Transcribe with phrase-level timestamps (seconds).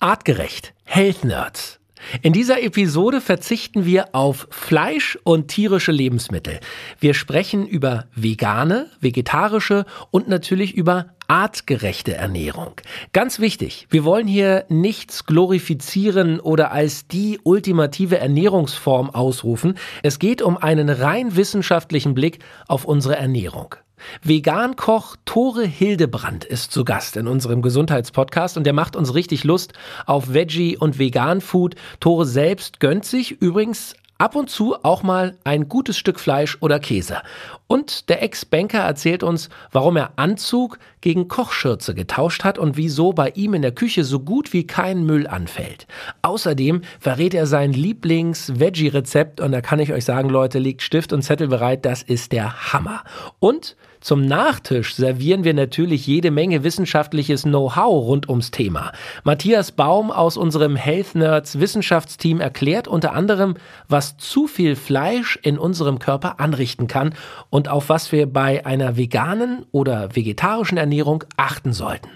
[0.00, 0.72] Artgerecht.
[0.84, 1.78] Health Nerds.
[2.22, 6.58] In dieser Episode verzichten wir auf Fleisch und tierische Lebensmittel.
[6.98, 12.80] Wir sprechen über vegane, vegetarische und natürlich über artgerechte Ernährung.
[13.12, 19.74] Ganz wichtig, wir wollen hier nichts glorifizieren oder als die ultimative Ernährungsform ausrufen.
[20.02, 22.38] Es geht um einen rein wissenschaftlichen Blick
[22.68, 23.74] auf unsere Ernährung.
[24.22, 29.72] Vegankoch Tore Hildebrand ist zu Gast in unserem Gesundheitspodcast und der macht uns richtig Lust
[30.06, 31.74] auf Veggie und Vegan Food.
[32.00, 36.78] Tore selbst gönnt sich übrigens ab und zu auch mal ein gutes Stück Fleisch oder
[36.78, 37.22] Käse.
[37.66, 43.30] Und der Ex-Banker erzählt uns, warum er Anzug gegen Kochschürze getauscht hat und wieso bei
[43.30, 45.86] ihm in der Küche so gut wie kein Müll anfällt.
[46.20, 51.22] Außerdem verrät er sein Lieblings-Veggie-Rezept und da kann ich euch sagen, Leute, legt Stift und
[51.22, 53.02] Zettel bereit, das ist der Hammer.
[53.38, 58.92] Und zum Nachtisch servieren wir natürlich jede Menge wissenschaftliches Know-how rund ums Thema.
[59.24, 63.54] Matthias Baum aus unserem Health Nerds Wissenschaftsteam erklärt unter anderem,
[63.88, 67.14] was zu viel Fleisch in unserem Körper anrichten kann
[67.50, 72.08] und auf was wir bei einer veganen oder vegetarischen Ernährung achten sollten.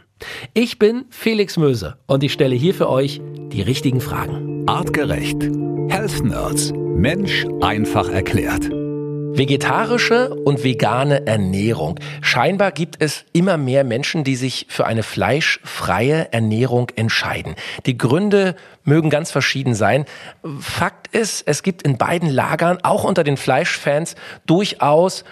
[0.55, 3.21] Ich bin Felix Möse und ich stelle hier für euch
[3.53, 4.65] die richtigen Fragen.
[4.67, 5.43] Artgerecht.
[5.89, 6.73] Health Nerds.
[6.73, 8.71] Mensch einfach erklärt.
[9.37, 11.99] Vegetarische und vegane Ernährung.
[12.21, 17.57] Scheinbar gibt es immer mehr Menschen, die sich für eine fleischfreie Ernährung entscheiden.
[17.85, 20.05] Die Gründe mögen ganz verschieden sein.
[20.61, 24.15] Fakt ist, es gibt in beiden Lagern, auch unter den Fleischfans,
[24.47, 25.25] durchaus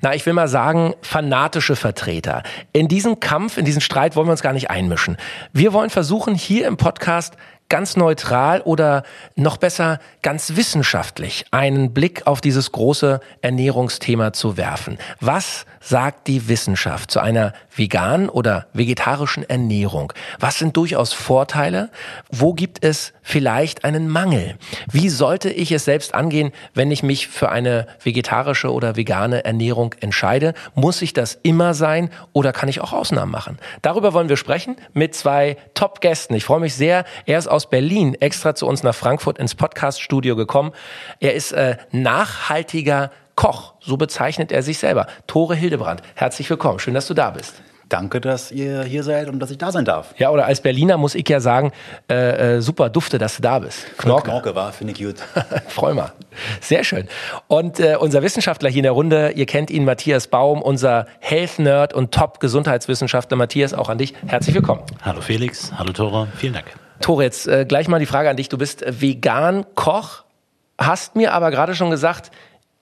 [0.00, 2.42] na, ich will mal sagen, fanatische Vertreter.
[2.72, 5.16] In diesen Kampf, in diesen Streit wollen wir uns gar nicht einmischen.
[5.52, 7.36] Wir wollen versuchen, hier im Podcast
[7.68, 9.02] ganz neutral oder
[9.36, 14.98] noch besser ganz wissenschaftlich einen Blick auf dieses große Ernährungsthema zu werfen.
[15.20, 20.12] Was sagt die Wissenschaft zu einer veganen oder vegetarischen Ernährung?
[20.38, 21.90] Was sind durchaus Vorteile?
[22.30, 24.56] Wo gibt es vielleicht einen Mangel?
[24.90, 29.94] Wie sollte ich es selbst angehen, wenn ich mich für eine vegetarische oder vegane Ernährung
[30.00, 30.54] entscheide?
[30.74, 33.58] Muss ich das immer sein oder kann ich auch Ausnahmen machen?
[33.82, 36.34] Darüber wollen wir sprechen mit zwei Top-Gästen.
[36.34, 37.04] Ich freue mich sehr.
[37.26, 40.72] Er ist aus Berlin extra zu uns nach Frankfurt ins Podcast-Studio gekommen.
[41.20, 45.06] Er ist äh, nachhaltiger Koch, so bezeichnet er sich selber.
[45.26, 47.54] Tore Hildebrand, herzlich willkommen, schön, dass du da bist.
[47.94, 50.16] Danke, dass ihr hier seid und dass ich da sein darf.
[50.18, 51.70] Ja, oder als Berliner muss ich ja sagen,
[52.10, 53.86] äh, äh, super dufte, dass du da bist.
[53.98, 54.30] Knorke.
[54.30, 55.14] Knorke war, finde ich gut.
[55.68, 56.10] Freu mal.
[56.60, 57.06] Sehr schön.
[57.46, 61.94] Und äh, unser Wissenschaftler hier in der Runde, ihr kennt ihn, Matthias Baum, unser Health-Nerd
[61.94, 63.36] und Top-Gesundheitswissenschaftler.
[63.36, 64.12] Matthias, auch an dich.
[64.26, 64.82] Herzlich willkommen.
[65.02, 66.66] Hallo Felix, hallo Tore, vielen Dank.
[67.00, 68.48] Tore, jetzt äh, gleich mal die Frage an dich.
[68.48, 70.24] Du bist Vegan-Koch,
[70.78, 72.32] hast mir aber gerade schon gesagt,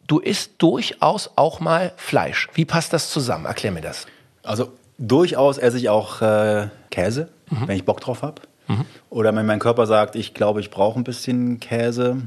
[0.06, 2.48] du isst durchaus auch mal Fleisch.
[2.54, 3.44] Wie passt das zusammen?
[3.44, 4.06] Erklär mir das.
[4.42, 7.68] Also durchaus esse ich auch äh, Käse, mhm.
[7.68, 8.42] wenn ich Bock drauf habe.
[8.68, 8.84] Mhm.
[9.10, 12.22] Oder wenn mein Körper sagt, ich glaube, ich brauche ein bisschen Käse.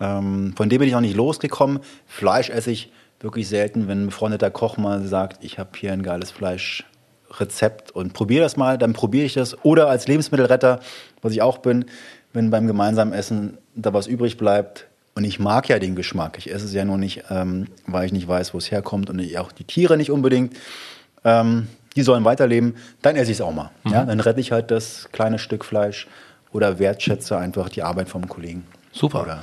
[0.00, 1.80] Ähm, von dem bin ich auch nicht losgekommen.
[2.06, 6.02] Fleisch esse ich wirklich selten, wenn ein befreundeter Koch mal sagt, ich habe hier ein
[6.02, 9.64] geiles Fleischrezept und probiere das mal, dann probiere ich das.
[9.64, 10.80] Oder als Lebensmittelretter,
[11.22, 11.86] was ich auch bin,
[12.32, 16.38] wenn beim gemeinsamen Essen da was übrig bleibt, und ich mag ja den Geschmack.
[16.38, 19.18] Ich esse es ja nur nicht, ähm, weil ich nicht weiß, wo es herkommt und
[19.18, 20.56] ich auch die Tiere nicht unbedingt.
[21.28, 22.76] Ähm, die sollen weiterleben.
[23.02, 23.70] Dann esse ich es auch mal.
[23.84, 23.92] Mhm.
[23.92, 24.04] Ja?
[24.04, 26.06] Dann rette ich halt das kleine Stück Fleisch
[26.52, 28.66] oder wertschätze einfach die Arbeit vom Kollegen.
[28.92, 29.22] Super.
[29.22, 29.40] Oder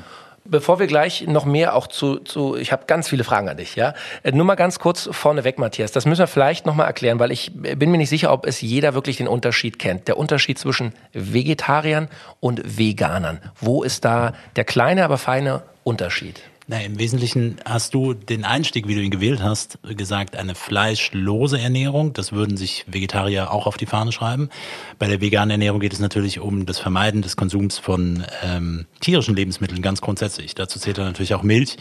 [0.47, 3.75] Bevor wir gleich noch mehr auch zu, zu ich habe ganz viele Fragen an dich,
[3.75, 3.95] ja.
[4.21, 7.31] Äh, nur mal ganz kurz vorneweg, Matthias, das müssen wir vielleicht noch mal erklären, weil
[7.31, 10.07] ich bin mir nicht sicher, ob es jeder wirklich den Unterschied kennt.
[10.07, 12.09] Der Unterschied zwischen Vegetariern
[12.41, 13.39] und Veganern.
[13.59, 16.39] Wo ist da der kleine, aber feine Unterschied?
[16.67, 21.59] Na, Im Wesentlichen hast du den Einstieg, wie du ihn gewählt hast, gesagt, eine fleischlose
[21.59, 22.13] Ernährung.
[22.13, 24.49] Das würden sich Vegetarier auch auf die Fahne schreiben.
[24.97, 29.35] Bei der veganen Ernährung geht es natürlich um das Vermeiden des Konsums von ähm, tierischen
[29.35, 30.55] Lebensmitteln ganz grundsätzlich.
[30.55, 31.77] Dazu zählt dann natürlich auch Milch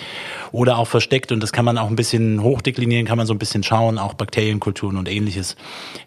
[0.52, 1.32] oder auch versteckt.
[1.32, 4.12] Und das kann man auch ein bisschen hochdeklinieren, kann man so ein bisschen schauen, auch
[4.12, 5.56] Bakterienkulturen und ähnliches,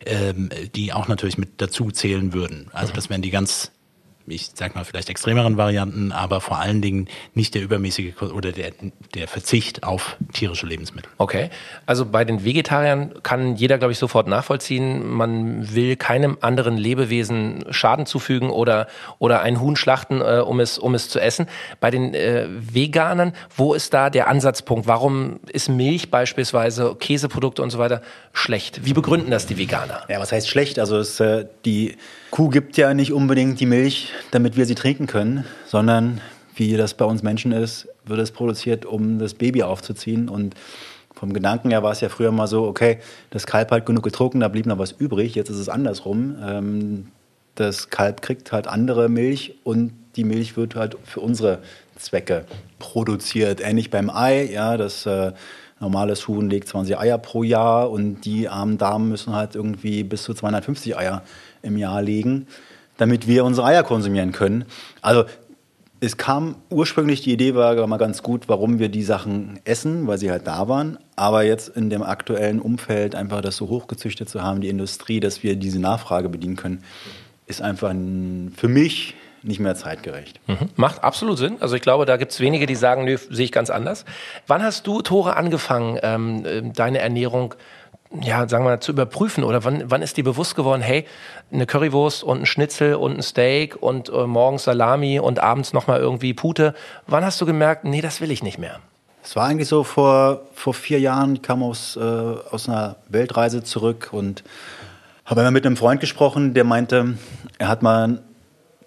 [0.06, 2.68] ähm, die auch natürlich mit dazu zählen würden.
[2.74, 3.72] Also das wären die ganz
[4.28, 8.72] ich sag mal vielleicht extremeren Varianten, aber vor allen Dingen nicht der übermäßige oder der,
[9.14, 11.10] der Verzicht auf tierische Lebensmittel.
[11.18, 11.50] Okay,
[11.86, 17.66] also bei den Vegetariern kann jeder, glaube ich, sofort nachvollziehen, man will keinem anderen Lebewesen
[17.72, 18.88] Schaden zufügen oder,
[19.20, 21.48] oder ein Huhn schlachten, äh, um, es, um es zu essen.
[21.80, 24.88] Bei den äh, Veganern, wo ist da der Ansatzpunkt?
[24.88, 28.02] Warum ist Milch beispielsweise, Käseprodukte und so weiter
[28.34, 28.86] schlecht?
[28.86, 30.04] Wie begründen das die Veganer?
[30.10, 30.80] Ja, was heißt schlecht?
[30.80, 31.96] Also es, äh, die
[32.32, 36.22] Kuh gibt ja nicht unbedingt die Milch, damit wir sie trinken können, sondern
[36.56, 40.28] wie das bei uns Menschen ist, wird es produziert, um das Baby aufzuziehen.
[40.28, 40.56] Und
[41.14, 43.00] vom Gedanken her war es ja früher mal so, okay,
[43.30, 45.36] das Kalb hat genug getrunken, da blieb noch was übrig.
[45.36, 46.36] Jetzt ist es andersrum.
[46.42, 47.08] Ähm,
[47.56, 51.60] das Kalb kriegt halt andere Milch und die Milch wird halt für unsere
[51.98, 52.46] Zwecke
[52.80, 53.62] produziert.
[53.62, 55.32] Ähnlich beim Ei, ja, das äh,
[55.80, 60.24] normales Huhn legt 20 Eier pro Jahr und die armen Damen müssen halt irgendwie bis
[60.24, 61.24] zu 250 Eier
[61.62, 62.48] im Jahr legen,
[62.98, 64.66] damit wir unsere Eier konsumieren können.
[65.02, 65.26] Also
[66.00, 70.18] es kam ursprünglich, die Idee war mal ganz gut, warum wir die Sachen essen, weil
[70.18, 71.00] sie halt da waren.
[71.16, 75.42] Aber jetzt in dem aktuellen Umfeld einfach das so hochgezüchtet zu haben, die Industrie, dass
[75.42, 76.84] wir diese Nachfrage bedienen können,
[77.48, 80.40] ist einfach ein, für mich nicht mehr zeitgerecht.
[80.48, 80.70] Mhm.
[80.76, 81.58] Macht absolut Sinn.
[81.60, 84.06] Also ich glaube, da gibt es wenige, die sagen, nö, sehe ich ganz anders.
[84.46, 87.56] Wann hast du, Tore, angefangen, ähm, ähm, deine Ernährung
[88.22, 89.44] ja, sagen wir mal, zu überprüfen?
[89.44, 91.06] Oder wann, wann ist dir bewusst geworden, hey,
[91.52, 96.00] eine Currywurst und ein Schnitzel und ein Steak und äh, morgens Salami und abends nochmal
[96.00, 96.74] irgendwie Pute.
[97.06, 98.80] Wann hast du gemerkt, nee, das will ich nicht mehr?
[99.24, 103.62] Es war eigentlich so vor, vor vier Jahren, ich kam aus, äh, aus einer Weltreise
[103.62, 104.44] zurück und
[105.26, 107.18] habe einmal mit einem Freund gesprochen, der meinte,
[107.58, 108.22] er hat mal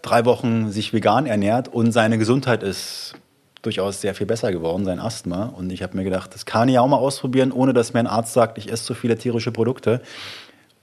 [0.01, 3.15] drei Wochen sich vegan ernährt und seine Gesundheit ist
[3.63, 5.45] durchaus sehr viel besser geworden, sein Asthma.
[5.45, 8.07] Und ich habe mir gedacht, das kann ich auch mal ausprobieren, ohne dass mir ein
[8.07, 10.01] Arzt sagt, ich esse zu viele tierische Produkte.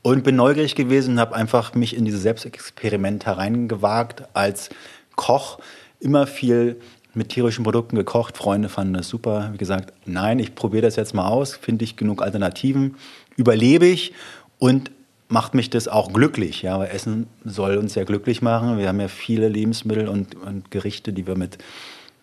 [0.03, 4.69] Und bin neugierig gewesen und habe einfach mich in dieses Selbstexperiment hereingewagt als
[5.15, 5.59] Koch.
[5.99, 6.79] Immer viel
[7.13, 8.37] mit tierischen Produkten gekocht.
[8.37, 9.49] Freunde fanden das super.
[9.51, 11.55] Wie gesagt, nein, ich probiere das jetzt mal aus.
[11.55, 12.95] Finde ich genug Alternativen.
[13.35, 14.13] Überlebe ich
[14.59, 14.91] und
[15.27, 16.61] macht mich das auch glücklich.
[16.61, 18.77] Ja, weil Essen soll uns ja glücklich machen.
[18.77, 21.57] Wir haben ja viele Lebensmittel und, und Gerichte, die wir mit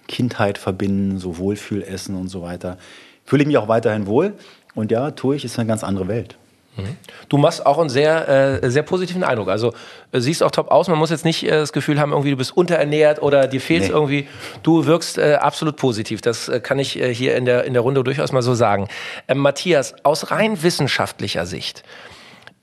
[0.09, 2.79] Kindheit verbinden, so Wohlfühlessen und so weiter.
[3.25, 4.35] Fühle ich mich auch weiterhin wohl.
[4.75, 6.37] Und ja, tue ich, ist eine ganz andere Welt.
[6.77, 6.97] Mhm.
[7.29, 8.29] Du machst auch einen sehr,
[8.63, 9.49] äh, sehr positiven Eindruck.
[9.49, 9.73] Also
[10.13, 10.89] äh, siehst auch top aus.
[10.89, 13.85] Man muss jetzt nicht äh, das Gefühl haben, irgendwie du bist unterernährt oder dir fehlt
[13.85, 13.89] nee.
[13.89, 14.29] irgendwie.
[14.63, 16.21] Du wirkst äh, absolut positiv.
[16.21, 18.89] Das äh, kann ich hier in der, in der Runde durchaus mal so sagen.
[19.29, 21.85] Ähm, Matthias, aus rein wissenschaftlicher Sicht,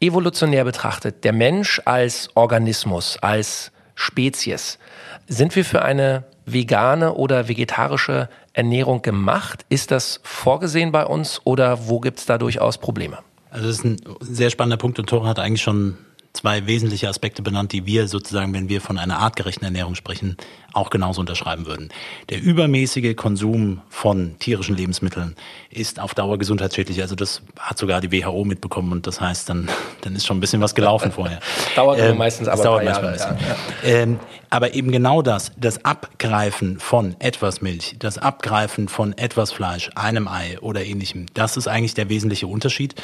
[0.01, 4.77] evolutionär betrachtet, der Mensch als Organismus, als Spezies,
[5.27, 9.65] sind wir für eine vegane oder vegetarische Ernährung gemacht?
[9.69, 13.19] Ist das vorgesehen bei uns oder wo gibt es da durchaus Probleme?
[13.49, 15.97] Also das ist ein sehr spannender Punkt und Tore hat eigentlich schon
[16.33, 20.37] zwei wesentliche Aspekte benannt, die wir sozusagen, wenn wir von einer artgerechten Ernährung sprechen,
[20.73, 21.89] auch genauso unterschreiben würden.
[22.29, 25.35] Der übermäßige Konsum von tierischen Lebensmitteln
[25.69, 27.01] ist auf Dauer gesundheitsschädlich.
[27.01, 29.69] Also das hat sogar die WHO mitbekommen und das heißt, dann,
[30.01, 31.39] dann ist schon ein bisschen was gelaufen vorher.
[31.75, 33.37] dauert ähm, meistens aber dauert manchmal ein bisschen.
[33.39, 34.01] Ja, ja.
[34.01, 34.19] Ähm,
[34.49, 40.27] aber eben genau das, das Abgreifen von etwas Milch, das Abgreifen von etwas Fleisch, einem
[40.27, 42.95] Ei oder ähnlichem, das ist eigentlich der wesentliche Unterschied.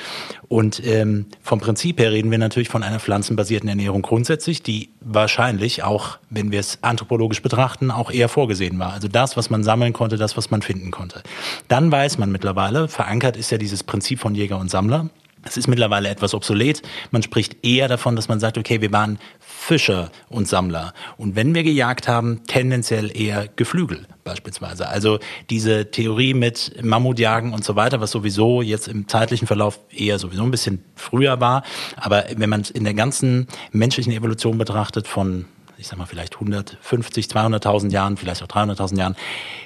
[0.50, 5.84] Und ähm, vom Prinzip her reden wir natürlich von einer pflanzenbasierten Ernährung grundsätzlich, die wahrscheinlich
[5.84, 8.94] auch, wenn wir es anthropologisch betrachten, betrachten auch eher vorgesehen war.
[8.94, 11.24] Also das, was man sammeln konnte, das, was man finden konnte.
[11.68, 15.10] Dann weiß man mittlerweile, verankert ist ja dieses Prinzip von Jäger und Sammler.
[15.44, 16.84] Es ist mittlerweile etwas obsolet.
[17.10, 20.94] Man spricht eher davon, dass man sagt, okay, wir waren Fischer und Sammler.
[21.18, 24.88] Und wenn wir gejagt haben, tendenziell eher Geflügel beispielsweise.
[24.88, 25.18] Also
[25.50, 30.44] diese Theorie mit Mammutjagen und so weiter, was sowieso jetzt im zeitlichen Verlauf eher sowieso
[30.44, 31.64] ein bisschen früher war.
[31.96, 35.46] Aber wenn man es in der ganzen menschlichen Evolution betrachtet, von
[35.78, 39.16] ich sag mal vielleicht 150, 200.000 Jahren, vielleicht auch 300.000 Jahren,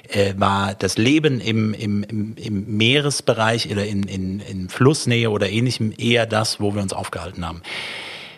[0.08, 5.48] äh, war das Leben im, im, im, im Meeresbereich oder in, in, in Flussnähe oder
[5.48, 7.62] ähnlichem eher das, wo wir uns aufgehalten haben.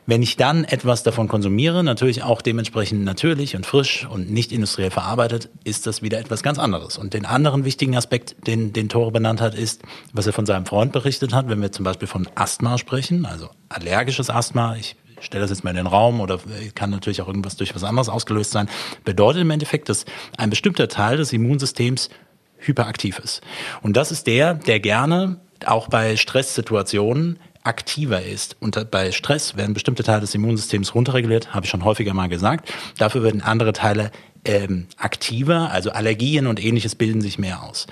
[0.06, 4.90] Wenn ich dann etwas davon konsumiere, natürlich auch dementsprechend natürlich und frisch und nicht industriell
[4.90, 6.98] verarbeitet, ist das wieder etwas ganz anderes.
[6.98, 9.80] Und den anderen wichtigen Aspekt, den, den Tore benannt hat, ist,
[10.12, 13.48] was er von seinem Freund berichtet hat, wenn wir zum Beispiel von Asthma sprechen, also
[13.70, 14.76] allergisches Asthma.
[14.76, 16.38] Ich stelle das jetzt mal in den Raum oder
[16.74, 18.68] kann natürlich auch irgendwas durch was anderes ausgelöst sein,
[19.04, 20.04] bedeutet im Endeffekt, dass
[20.36, 22.10] ein bestimmter Teil des Immunsystems
[22.58, 23.42] hyperaktiv ist.
[23.82, 28.56] Und das ist der, der gerne auch bei Stresssituationen aktiver ist.
[28.60, 32.72] Und bei Stress werden bestimmte Teile des Immunsystems runterreguliert, habe ich schon häufiger mal gesagt.
[32.98, 34.10] Dafür werden andere Teile
[34.44, 37.86] ähm, aktiver, also Allergien und ähnliches bilden sich mehr aus.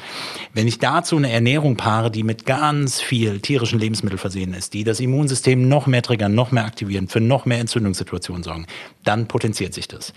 [0.53, 4.85] Wenn ich dazu eine Ernährung paare, die mit ganz viel tierischen Lebensmitteln versehen ist, die
[4.85, 8.67] das Immunsystem noch mehr triggern, noch mehr aktivieren, für noch mehr Entzündungssituationen sorgen,
[9.05, 10.13] dann potenziert sich das.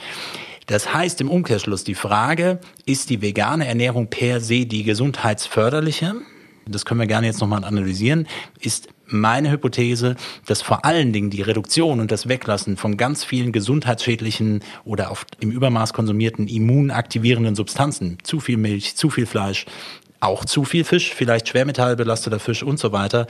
[0.68, 6.16] Das heißt im Umkehrschluss die Frage, ist die vegane Ernährung per se die gesundheitsförderliche?
[6.68, 8.28] Das können wir gerne jetzt nochmal analysieren.
[8.60, 13.52] Ist meine Hypothese, dass vor allen Dingen die Reduktion und das Weglassen von ganz vielen
[13.52, 19.66] gesundheitsschädlichen oder oft im Übermaß konsumierten immunaktivierenden Substanzen, zu viel Milch, zu viel Fleisch,
[20.20, 23.28] auch zu viel Fisch, vielleicht schwermetallbelasteter Fisch und so weiter,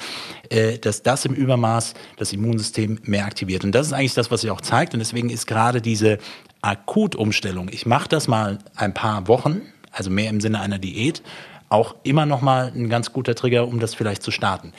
[0.50, 3.64] äh, dass das im Übermaß das Immunsystem mehr aktiviert.
[3.64, 4.94] Und das ist eigentlich das, was sich auch zeigt.
[4.94, 6.20] Und deswegen ist gerade diese
[6.62, 11.22] Akutumstellung, ich mache das mal ein paar Wochen, also mehr im Sinne einer Diät,
[11.70, 14.72] auch immer noch mal ein ganz guter Trigger, um das vielleicht zu starten.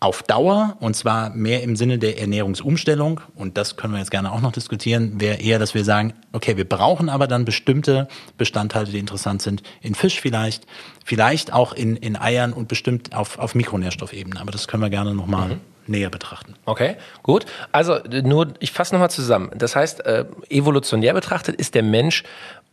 [0.00, 4.32] Auf Dauer und zwar mehr im Sinne der Ernährungsumstellung und das können wir jetzt gerne
[4.32, 8.86] auch noch diskutieren, wäre eher, dass wir sagen, okay, wir brauchen aber dann bestimmte Bestandteile,
[8.86, 10.66] die interessant sind, in Fisch vielleicht,
[11.04, 15.14] vielleicht auch in, in Eiern und bestimmt auf, auf Mikronährstoffebene, aber das können wir gerne
[15.14, 15.60] nochmal mhm.
[15.86, 16.54] näher betrachten.
[16.66, 17.46] Okay, gut.
[17.72, 19.50] Also nur, ich fasse nochmal zusammen.
[19.56, 22.22] Das heißt, äh, evolutionär betrachtet ist der Mensch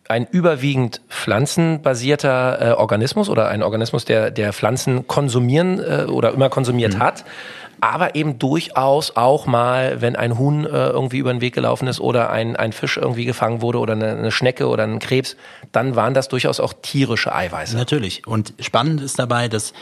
[0.07, 6.49] ein überwiegend pflanzenbasierter äh, Organismus oder ein Organismus, der, der Pflanzen konsumieren äh, oder immer
[6.49, 6.99] konsumiert mhm.
[6.99, 7.25] hat
[7.83, 11.99] aber eben durchaus auch mal, wenn ein Huhn äh, irgendwie über den Weg gelaufen ist
[11.99, 15.35] oder ein, ein Fisch irgendwie gefangen wurde oder eine, eine Schnecke oder ein Krebs,
[15.73, 17.75] dann waren das durchaus auch tierische Eiweiße.
[17.75, 18.25] Natürlich.
[18.25, 19.73] Und spannend ist dabei, dass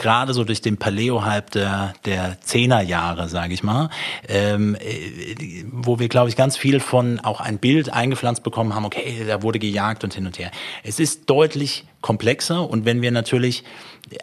[0.00, 3.90] gerade so durch den Paleo-Hype der, der Zehnerjahre, sage ich mal,
[4.28, 8.86] ähm, äh, wo wir, glaube ich, ganz viel von auch ein Bild eingepflanzt bekommen haben,
[8.86, 10.50] okay, da wurde gejagt und hin und her.
[10.82, 13.62] Es ist deutlich komplexer und wenn wir natürlich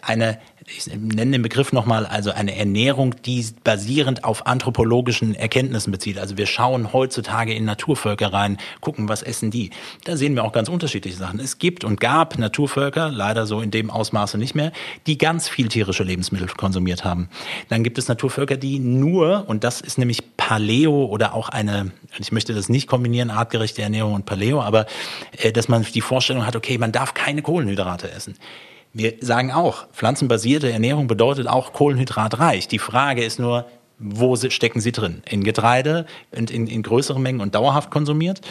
[0.02, 6.20] eine ich nenne den Begriff nochmal, also eine Ernährung, die basierend auf anthropologischen Erkenntnissen bezieht.
[6.20, 9.70] Also wir schauen heutzutage in Naturvölker rein, gucken, was essen die.
[10.04, 11.40] Da sehen wir auch ganz unterschiedliche Sachen.
[11.40, 14.74] Es gibt und gab Naturvölker, leider so in dem Ausmaße nicht mehr,
[15.08, 17.30] die ganz viel tierische Lebensmittel konsumiert haben.
[17.70, 22.34] Dann gibt es Naturvölker, die nur, und das ist nämlich Paleo oder auch eine, ich
[22.34, 24.86] möchte das nicht kombinieren, artgerechte Ernährung und Paleo, aber
[25.38, 28.36] äh, dass man die Vorstellung hat, okay, man darf keine Kohlenhydrate essen.
[28.94, 32.67] Wir sagen auch, pflanzenbasierte Ernährung bedeutet auch kohlenhydratreich.
[32.67, 33.65] Die Frage ist nur,
[34.00, 35.24] wo stecken sie drin?
[35.27, 38.42] In Getreide und in, in größeren Mengen und dauerhaft konsumiert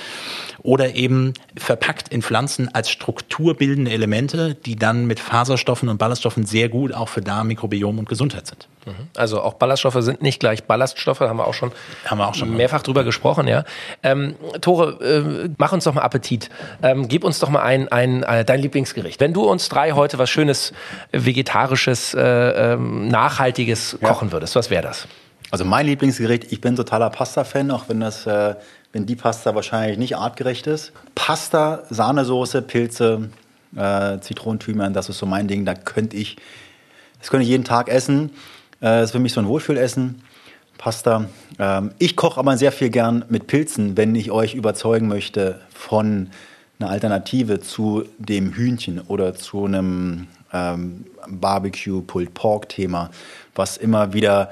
[0.63, 6.69] oder eben verpackt in Pflanzen als strukturbildende Elemente, die dann mit Faserstoffen und Ballaststoffen sehr
[6.69, 8.67] gut auch für Darm, Mikrobiom und Gesundheit sind.
[8.87, 9.09] Mhm.
[9.17, 11.71] Also auch Ballaststoffe sind nicht gleich Ballaststoffe, haben wir auch schon,
[12.05, 13.65] haben wir auch schon mehrfach drüber gesprochen, ja.
[14.03, 16.51] Ähm, Tore, äh, mach uns doch mal Appetit.
[16.83, 19.21] Ähm, gib uns doch mal ein, ein, äh, dein Lieblingsgericht.
[19.21, 20.73] Wenn du uns drei heute was Schönes,
[21.13, 24.09] vegetarisches, äh, ähm, nachhaltiges ja.
[24.09, 25.07] kochen würdest, was wäre das?
[25.51, 28.57] Also mein Lieblingsgericht, ich bin totaler Pasta-Fan, auch wenn das, äh,
[28.93, 30.93] wenn die Pasta wahrscheinlich nicht artgerecht ist.
[31.15, 33.31] Pasta, Sahnesoße, Pilze,
[33.77, 35.65] äh, Zitronenthymian, das ist so mein Ding.
[35.65, 36.37] Da könnte ich,
[37.21, 38.31] das könnte ich jeden Tag essen.
[38.81, 40.23] Äh, das ist für mich so ein Wohlfühlessen.
[40.79, 41.27] Pasta.
[41.59, 46.31] Ähm, ich koche aber sehr viel gern mit Pilzen, wenn ich euch überzeugen möchte von
[46.79, 53.11] einer Alternative zu dem Hühnchen oder zu einem ähm, Barbecue Pulled Pork Thema,
[53.55, 54.51] was immer wieder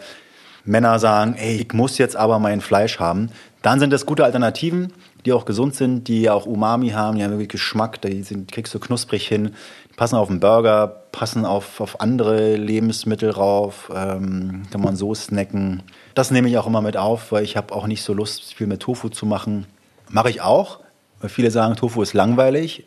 [0.64, 3.30] Männer sagen, ey, ich muss jetzt aber mein Fleisch haben,
[3.62, 4.92] dann sind das gute Alternativen,
[5.24, 8.74] die auch gesund sind, die auch Umami haben, die haben wirklich Geschmack, die sind, kriegst
[8.74, 9.54] du knusprig hin,
[9.90, 15.14] die passen auf den Burger, passen auf, auf andere Lebensmittel rauf, ähm, kann man so
[15.14, 15.82] snacken.
[16.14, 18.66] Das nehme ich auch immer mit auf, weil ich habe auch nicht so Lust, viel
[18.66, 19.66] mit Tofu zu machen.
[20.10, 20.80] Mache ich auch,
[21.20, 22.84] weil viele sagen, Tofu ist langweilig,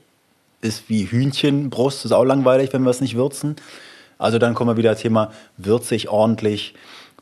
[0.62, 3.56] ist wie Hühnchenbrust, ist auch langweilig, wenn wir es nicht würzen.
[4.20, 6.74] Also dann kommen wir wieder Thema würzig, ordentlich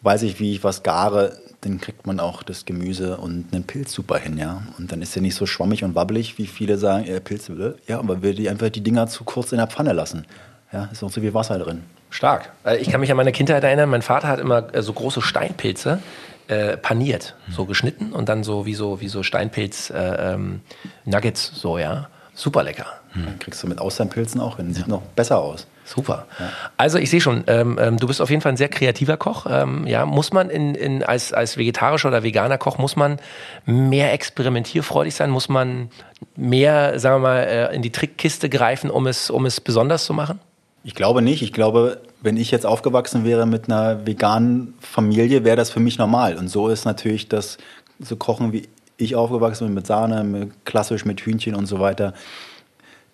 [0.01, 3.91] weiß ich, wie ich was gare, dann kriegt man auch das Gemüse und einen Pilz
[3.91, 4.61] super hin, ja.
[4.77, 7.99] Und dann ist er nicht so schwammig und wabbelig, wie viele sagen, äh, Pilze, ja,
[7.99, 10.25] aber wir die einfach die Dinger zu kurz in der Pfanne lassen.
[10.71, 11.83] Ja, ist auch so viel Wasser drin.
[12.09, 12.51] Stark.
[12.79, 15.99] Ich kann mich an meine Kindheit erinnern, mein Vater hat immer äh, so große Steinpilze
[16.47, 21.77] äh, paniert, so geschnitten und dann so wie so, wie so Steinpilz-Nuggets, äh, ähm, so,
[21.77, 22.07] ja.
[22.37, 22.87] Super lecker.
[23.13, 24.73] Dann kriegst du mit Austernpilzen auch hin.
[24.73, 24.89] Sieht ja.
[24.89, 25.67] noch besser aus.
[25.85, 26.25] Super.
[26.39, 26.49] Ja.
[26.77, 29.45] Also ich sehe schon, ähm, ähm, du bist auf jeden Fall ein sehr kreativer Koch.
[29.47, 33.19] Ähm, ja, muss man in, in, als, als vegetarischer oder veganer Koch, muss man
[33.65, 35.29] mehr experimentierfreudig sein?
[35.29, 35.91] Muss man
[36.35, 40.13] mehr, sagen wir mal, äh, in die Trickkiste greifen, um es, um es besonders zu
[40.13, 40.39] machen?
[40.83, 41.43] Ich glaube nicht.
[41.43, 45.99] Ich glaube, wenn ich jetzt aufgewachsen wäre mit einer veganen Familie, wäre das für mich
[45.99, 46.35] normal.
[46.35, 47.59] Und so ist natürlich das
[47.99, 52.13] so Kochen, wie ich aufgewachsen bin, mit Sahne, mit, klassisch mit Hühnchen und so weiter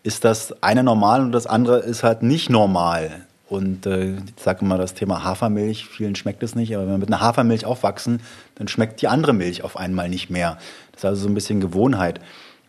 [0.04, 3.26] ist das eine normal und das andere ist halt nicht normal.
[3.52, 6.98] Und äh, ich sage immer das Thema Hafermilch, vielen schmeckt es nicht, aber wenn wir
[7.00, 8.22] mit einer Hafermilch aufwachsen,
[8.56, 10.58] dann schmeckt die andere Milch auf einmal nicht mehr.
[10.94, 12.22] Das ist also so ein bisschen Gewohnheit.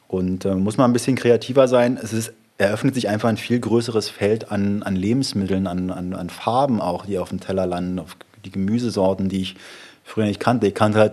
[0.08, 1.98] Und äh, muss man ein bisschen kreativer sein.
[2.02, 6.30] Es ist, eröffnet sich einfach ein viel größeres Feld an, an Lebensmitteln, an, an, an
[6.30, 9.56] Farben auch, die auf dem Teller landen, auf die Gemüsesorten, die ich
[10.02, 10.66] früher nicht kannte.
[10.66, 11.12] Ich kannte halt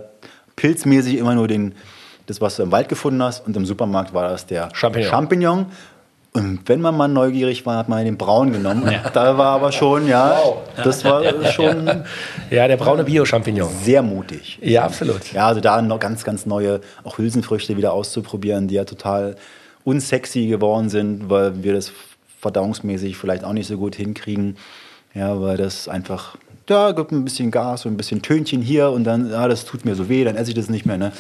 [0.56, 1.76] pilzmäßig immer nur den,
[2.26, 3.46] das, was du im Wald gefunden hast.
[3.46, 5.10] Und im Supermarkt war das der Champignon.
[5.12, 5.66] Champignon.
[6.32, 8.90] Und wenn man mal neugierig war, hat man den Braun genommen.
[8.92, 9.10] Ja.
[9.10, 10.58] Da war aber schon, ja, wow.
[10.84, 12.04] das war schon.
[12.52, 13.70] Ja, der braune Bio-Champignon.
[13.84, 14.60] Sehr mutig.
[14.62, 15.34] Ja, absolut.
[15.34, 19.38] Ja, also da noch ganz, ganz neue, auch Hülsenfrüchte wieder auszuprobieren, die ja total
[19.84, 21.92] unsexy geworden sind, weil wir das
[22.40, 24.58] verdauungsmäßig vielleicht auch nicht so gut hinkriegen.
[25.16, 29.04] Ja, weil das einfach, da gibt ein bisschen Gas und ein bisschen Tönchen hier und
[29.04, 31.12] dann, ja, das tut mir so weh, dann esse ich das nicht mehr, ne?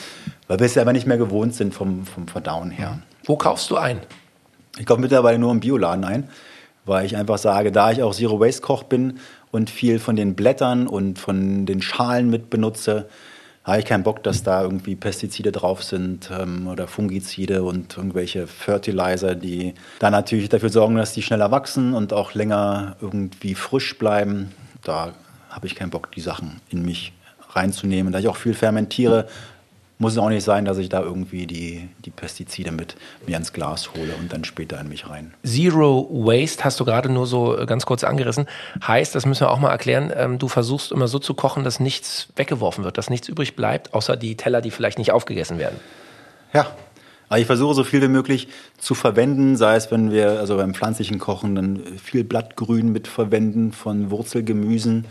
[0.48, 3.00] Weil wir es ja aber nicht mehr gewohnt sind vom, vom Verdauen her.
[3.26, 4.00] Wo kaufst du ein?
[4.78, 6.30] Ich kaufe mittlerweile nur im Bioladen ein,
[6.86, 9.20] weil ich einfach sage, da ich auch Zero Waste Koch bin
[9.52, 13.10] und viel von den Blättern und von den Schalen mit benutze,
[13.64, 18.48] habe ich keinen Bock, dass da irgendwie Pestizide drauf sind ähm, oder Fungizide und irgendwelche
[18.48, 23.98] Fertilizer, die dann natürlich dafür sorgen, dass die schneller wachsen und auch länger irgendwie frisch
[23.98, 24.52] bleiben.
[24.84, 25.14] Da
[25.50, 27.14] habe ich keinen Bock, die Sachen in mich
[27.52, 28.14] reinzunehmen.
[28.14, 29.28] Da ich auch viel fermentiere,
[30.00, 32.96] muss es auch nicht sein, dass ich da irgendwie die, die Pestizide mit
[33.28, 35.34] mir ins Glas hole und dann später in mich rein.
[35.46, 38.48] Zero Waste hast du gerade nur so äh, ganz kurz angerissen.
[38.82, 41.82] Heißt, das müssen wir auch mal erklären, ähm, du versuchst immer so zu kochen, dass
[41.82, 45.78] nichts weggeworfen wird, dass nichts übrig bleibt, außer die Teller, die vielleicht nicht aufgegessen werden.
[46.54, 46.68] Ja,
[47.28, 50.74] aber ich versuche so viel wie möglich zu verwenden, sei es, wenn wir also beim
[50.74, 55.06] pflanzlichen Kochen dann viel Blattgrün mit verwenden von Wurzelgemüsen,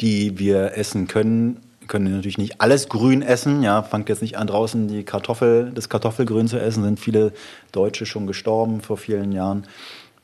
[0.00, 3.62] die wir essen können können natürlich nicht alles grün essen.
[3.62, 6.82] Ja, fangt jetzt nicht an, draußen die Kartoffel, das Kartoffelgrün zu essen.
[6.82, 7.32] Sind viele
[7.72, 9.66] Deutsche schon gestorben vor vielen Jahren.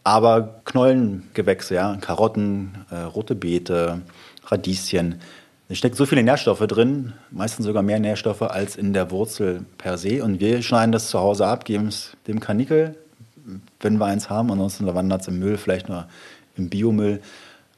[0.04, 4.02] Aber Knollengewächse, ja, Karotten, äh, rote Beete,
[4.46, 5.20] Radieschen.
[5.68, 9.96] Es steckt so viele Nährstoffe drin, meistens sogar mehr Nährstoffe als in der Wurzel per
[9.96, 10.22] se.
[10.22, 12.96] Und wir schneiden das zu Hause ab, geben es dem Kanikel,
[13.80, 14.50] wenn wir eins haben.
[14.50, 16.08] Ansonsten wandert es im Müll, vielleicht nur
[16.56, 17.20] im Biomüll.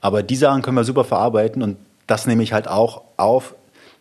[0.00, 1.76] Aber die Sachen können wir super verarbeiten und
[2.06, 3.54] das nehme ich halt auch auf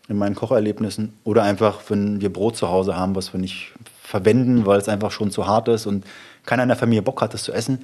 [0.10, 4.66] in meinen Kocherlebnissen oder einfach, wenn wir Brot zu Hause haben, was wir nicht verwenden,
[4.66, 6.06] weil es einfach schon zu hart ist und
[6.46, 7.80] keiner in der Familie Bock hat, das zu essen,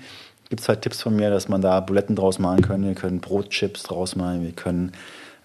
[0.50, 2.84] gibt es halt Tipps von mir, dass man da Buletten draus machen kann.
[2.84, 4.92] Wir können Brotchips draus machen, wir können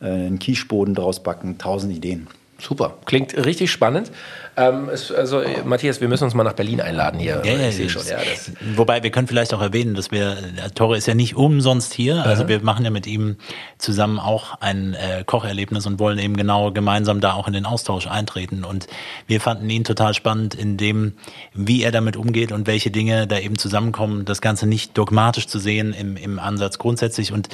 [0.01, 2.27] äh, einen Quicheboden draus backen, tausend Ideen.
[2.59, 4.11] Super, klingt richtig spannend.
[4.57, 7.43] Ähm, es, also Matthias, wir müssen uns mal nach Berlin einladen hier.
[7.45, 8.07] Ja, ja, ich sehe schon.
[8.07, 8.19] Ja,
[8.77, 10.37] wobei wir können vielleicht auch erwähnen, dass wir
[10.75, 12.25] Tore ist ja nicht umsonst hier.
[12.25, 13.37] Also wir machen ja mit ihm
[13.79, 18.07] zusammen auch ein äh, Kocherlebnis und wollen eben genau gemeinsam da auch in den Austausch
[18.07, 18.63] eintreten.
[18.63, 18.87] Und
[19.27, 21.15] wir fanden ihn total spannend in dem,
[21.53, 24.25] wie er damit umgeht und welche Dinge da eben zusammenkommen.
[24.25, 27.49] Das Ganze nicht dogmatisch zu sehen im, im Ansatz grundsätzlich und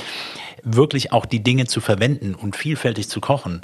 [0.63, 3.63] wirklich auch die Dinge zu verwenden und vielfältig zu kochen.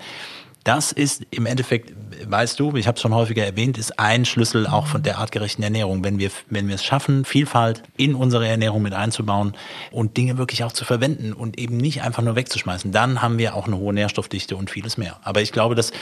[0.66, 1.92] Das ist im Endeffekt,
[2.28, 5.62] weißt du, ich habe es schon häufiger erwähnt, ist ein Schlüssel auch von der artgerechten
[5.62, 6.02] Ernährung.
[6.02, 9.55] Wenn wir, wenn wir es schaffen, Vielfalt in unsere Ernährung mit einzubauen
[9.92, 13.55] und Dinge wirklich auch zu verwenden und eben nicht einfach nur wegzuschmeißen, dann haben wir
[13.55, 15.20] auch eine hohe Nährstoffdichte und vieles mehr.
[15.22, 15.92] Aber ich glaube, dass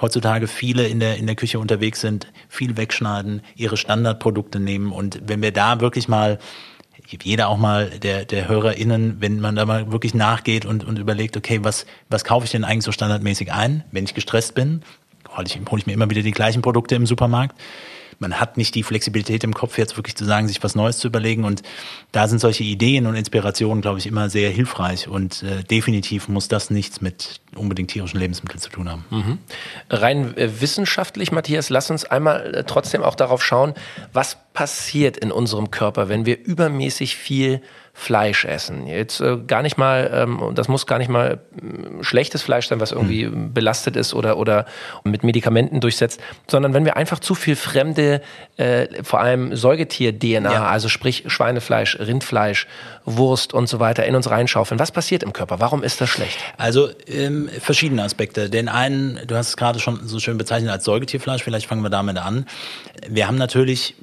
[0.00, 5.20] heutzutage viele in der, in der Küche unterwegs sind, viel wegschneiden, ihre Standardprodukte nehmen und
[5.26, 6.38] wenn wir da wirklich mal
[7.06, 11.36] jeder auch mal der, der HörerInnen, wenn man da mal wirklich nachgeht und, und überlegt,
[11.36, 14.82] okay, was, was kaufe ich denn eigentlich so standardmäßig ein, wenn ich gestresst bin?
[15.36, 17.56] Hole ich, hole ich mir immer wieder die gleichen Produkte im Supermarkt
[18.18, 21.08] man hat nicht die Flexibilität im Kopf, jetzt wirklich zu sagen, sich was Neues zu
[21.08, 21.44] überlegen.
[21.44, 21.62] Und
[22.12, 25.08] da sind solche Ideen und Inspirationen, glaube ich, immer sehr hilfreich.
[25.08, 29.04] Und äh, definitiv muss das nichts mit unbedingt tierischen Lebensmitteln zu tun haben.
[29.10, 29.38] Mhm.
[29.90, 33.74] Rein äh, wissenschaftlich, Matthias, lass uns einmal äh, trotzdem auch darauf schauen,
[34.12, 37.60] was passiert in unserem Körper, wenn wir übermäßig viel
[37.96, 38.88] Fleisch essen.
[38.88, 42.80] Jetzt äh, gar nicht mal, ähm, das muss gar nicht mal äh, schlechtes Fleisch sein,
[42.80, 43.54] was irgendwie mhm.
[43.54, 44.66] belastet ist oder, oder
[45.04, 48.20] mit Medikamenten durchsetzt, sondern wenn wir einfach zu viel fremde,
[48.56, 50.66] äh, vor allem Säugetier-DNA, ja.
[50.66, 52.66] also sprich Schweinefleisch, Rindfleisch,
[53.04, 54.80] Wurst und so weiter in uns reinschaufeln.
[54.80, 55.60] Was passiert im Körper?
[55.60, 56.38] Warum ist das schlecht?
[56.58, 58.50] Also ähm, verschiedene Aspekte.
[58.50, 61.90] Den einen, du hast es gerade schon so schön bezeichnet als Säugetierfleisch, vielleicht fangen wir
[61.90, 62.46] damit an.
[63.08, 63.94] Wir haben natürlich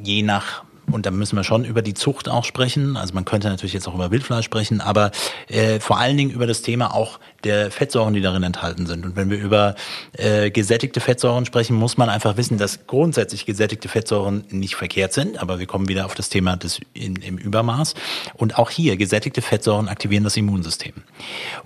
[0.00, 0.62] je nach
[0.94, 2.96] und da müssen wir schon über die Zucht auch sprechen.
[2.96, 5.10] Also man könnte natürlich jetzt auch über Wildfleisch sprechen, aber
[5.48, 9.04] äh, vor allen Dingen über das Thema auch der Fettsäuren, die darin enthalten sind.
[9.04, 9.74] Und wenn wir über
[10.12, 15.40] äh, gesättigte Fettsäuren sprechen, muss man einfach wissen, dass grundsätzlich gesättigte Fettsäuren nicht verkehrt sind.
[15.40, 17.94] Aber wir kommen wieder auf das Thema des in, im Übermaß.
[18.34, 20.94] Und auch hier gesättigte Fettsäuren aktivieren das Immunsystem.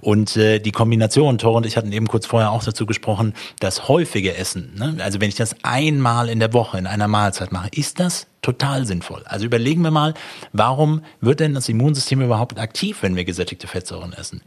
[0.01, 3.89] Und äh, die Kombination, Tor und ich hatten eben kurz vorher auch dazu gesprochen, das
[3.89, 4.75] häufige Essen.
[4.77, 4.97] Ne?
[5.01, 8.87] Also wenn ich das einmal in der Woche in einer Mahlzeit mache, ist das total
[8.87, 9.23] sinnvoll.
[9.25, 10.15] Also überlegen wir mal,
[10.53, 14.41] warum wird denn das Immunsystem überhaupt aktiv, wenn wir gesättigte Fettsäuren essen?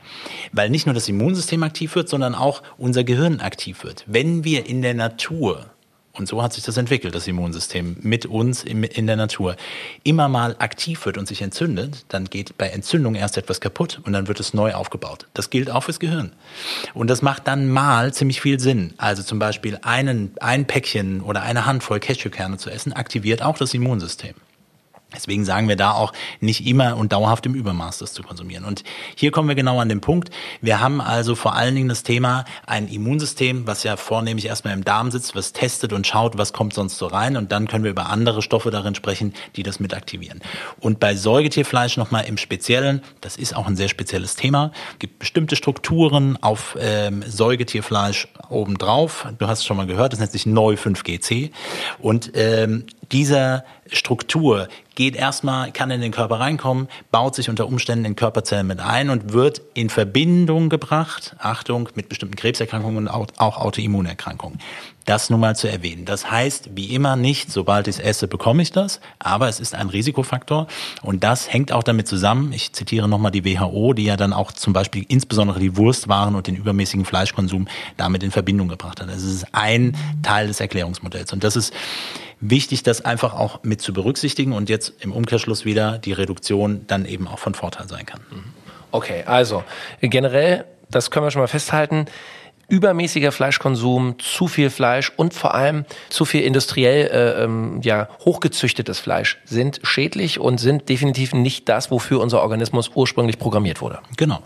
[0.53, 4.05] Weil nicht nur das Immunsystem aktiv wird, sondern auch unser Gehirn aktiv wird.
[4.07, 5.65] Wenn wir in der Natur
[6.19, 9.55] und so hat sich das entwickelt, das Immunsystem mit uns in der Natur.
[10.03, 14.13] Immer mal aktiv wird und sich entzündet, dann geht bei Entzündung erst etwas kaputt und
[14.13, 15.27] dann wird es neu aufgebaut.
[15.33, 16.33] Das gilt auch fürs Gehirn.
[16.93, 18.93] Und das macht dann mal ziemlich viel Sinn.
[18.97, 23.73] Also zum Beispiel einen, ein Päckchen oder eine Handvoll Cashewkerne zu essen, aktiviert auch das
[23.73, 24.35] Immunsystem.
[25.13, 28.63] Deswegen sagen wir da auch nicht immer und dauerhaft im Übermaß das zu konsumieren.
[28.63, 28.83] Und
[29.15, 30.29] hier kommen wir genau an den Punkt.
[30.61, 34.83] Wir haben also vor allen Dingen das Thema ein Immunsystem, was ja vornehmlich erstmal im
[34.83, 37.37] Darm sitzt, was testet und schaut, was kommt sonst so rein.
[37.37, 40.41] Und dann können wir über andere Stoffe darin sprechen, die das mit aktivieren.
[40.79, 45.55] Und bei Säugetierfleisch nochmal im Speziellen, das ist auch ein sehr spezielles Thema, gibt bestimmte
[45.55, 49.25] Strukturen auf ähm, Säugetierfleisch obendrauf.
[49.39, 51.49] Du hast es schon mal gehört, das nennt sich Neu 5GC.
[51.97, 58.05] Und ähm, dieser Struktur geht erstmal, kann in den Körper reinkommen, baut sich unter Umständen
[58.05, 63.57] in Körperzellen mit ein und wird in Verbindung gebracht, Achtung, mit bestimmten Krebserkrankungen und auch
[63.57, 64.59] Autoimmunerkrankungen.
[65.09, 66.05] Das nun mal zu erwähnen.
[66.05, 69.73] Das heißt, wie immer nicht, sobald ich es esse, bekomme ich das, aber es ist
[69.73, 70.67] ein Risikofaktor
[71.01, 74.51] und das hängt auch damit zusammen, ich zitiere nochmal die WHO, die ja dann auch
[74.51, 77.67] zum Beispiel insbesondere die Wurstwaren und den übermäßigen Fleischkonsum
[77.97, 79.09] damit in Verbindung gebracht hat.
[79.09, 81.73] Das ist ein Teil des Erklärungsmodells und das ist
[82.39, 87.05] wichtig, das einfach auch mit zu berücksichtigen und jetzt im Umkehrschluss wieder die Reduktion dann
[87.05, 88.21] eben auch von Vorteil sein kann.
[88.91, 89.63] Okay, also
[90.01, 92.05] generell, das können wir schon mal festhalten,
[92.69, 98.99] übermäßiger Fleischkonsum, zu viel Fleisch und vor allem zu viel industriell äh, ähm, ja, hochgezüchtetes
[98.99, 103.99] Fleisch sind schädlich und sind definitiv nicht das, wofür unser Organismus ursprünglich programmiert wurde.
[104.17, 104.41] Genau.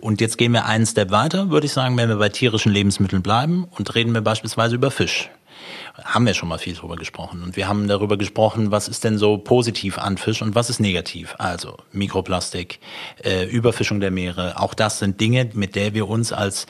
[0.00, 3.22] Und jetzt gehen wir einen Step weiter, würde ich sagen, wenn wir bei tierischen Lebensmitteln
[3.22, 5.30] bleiben und reden wir beispielsweise über Fisch
[6.04, 7.42] haben wir schon mal viel drüber gesprochen.
[7.42, 10.80] Und wir haben darüber gesprochen, was ist denn so positiv an Fisch und was ist
[10.80, 11.34] negativ.
[11.38, 12.80] Also Mikroplastik,
[13.24, 16.66] äh, Überfischung der Meere, auch das sind Dinge, mit der wir uns als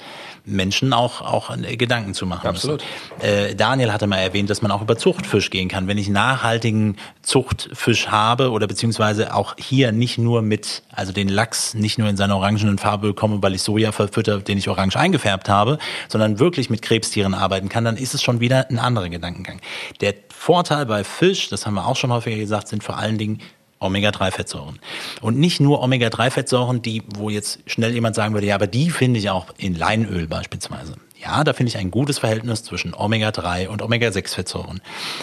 [0.48, 2.82] Menschen auch, auch Gedanken zu machen Absolut.
[3.20, 3.50] müssen.
[3.50, 5.86] Äh, Daniel hatte mal erwähnt, dass man auch über Zuchtfisch gehen kann.
[5.86, 11.74] Wenn ich nachhaltigen Zuchtfisch habe oder beziehungsweise auch hier nicht nur mit, also den Lachs
[11.74, 15.48] nicht nur in seiner orangenen Farbe bekomme, weil ich Soja verfütter, den ich orange eingefärbt
[15.48, 19.60] habe, sondern wirklich mit Krebstieren arbeiten kann, dann ist es schon wieder ein anderer Gedankengang.
[20.00, 23.40] Der Vorteil bei Fisch, das haben wir auch schon häufiger gesagt, sind vor allen Dingen
[23.80, 24.78] Omega-3-Fettsäuren.
[25.20, 29.18] Und nicht nur Omega-3-Fettsäuren, die, wo jetzt schnell jemand sagen würde, ja, aber die finde
[29.20, 30.96] ich auch in Leinöl beispielsweise.
[31.20, 34.80] Ja, da finde ich ein gutes Verhältnis zwischen Omega-3 und Omega-6-Fettsäuren.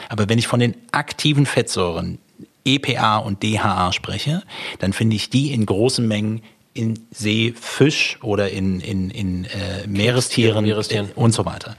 [0.10, 2.20] Aber wenn ich von den aktiven Fettsäuren
[2.66, 4.44] EPA und DHA spreche,
[4.80, 6.42] dann finde ich die in großen Mengen
[6.76, 11.76] in Seefisch oder in, in, in äh, Meerestieren, Meerestieren und so weiter.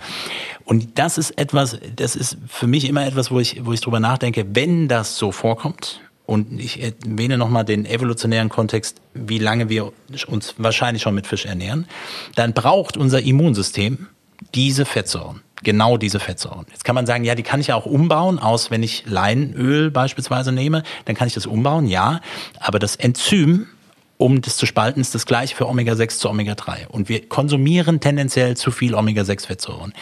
[0.64, 4.00] Und das ist etwas, das ist für mich immer etwas, wo ich, wo ich drüber
[4.00, 9.92] nachdenke, wenn das so vorkommt, und ich erwähne nochmal den evolutionären Kontext, wie lange wir
[10.26, 11.86] uns wahrscheinlich schon mit Fisch ernähren.
[12.34, 14.08] Dann braucht unser Immunsystem
[14.54, 15.42] diese Fettsäuren.
[15.62, 16.66] Genau diese Fettsäuren.
[16.70, 19.90] Jetzt kann man sagen, ja, die kann ich ja auch umbauen, aus wenn ich Leinöl
[19.90, 22.20] beispielsweise nehme, dann kann ich das umbauen, ja.
[22.58, 23.68] Aber das Enzym,
[24.18, 26.86] um das zu spalten, ist das gleiche für Omega-6 zu Omega-3.
[26.88, 29.92] Und wir konsumieren tendenziell zu viel Omega-6-Fettsäuren.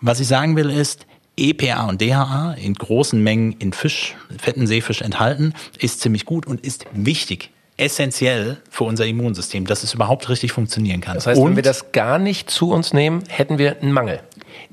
[0.00, 5.02] Was ich sagen will ist, EPA und DHA in großen Mengen in Fisch, fetten Seefisch
[5.02, 10.52] enthalten, ist ziemlich gut und ist wichtig essentiell für unser Immunsystem, dass es überhaupt richtig
[10.52, 11.14] funktionieren kann.
[11.14, 14.20] Das heißt, und wenn wir das gar nicht zu uns nehmen, hätten wir einen Mangel.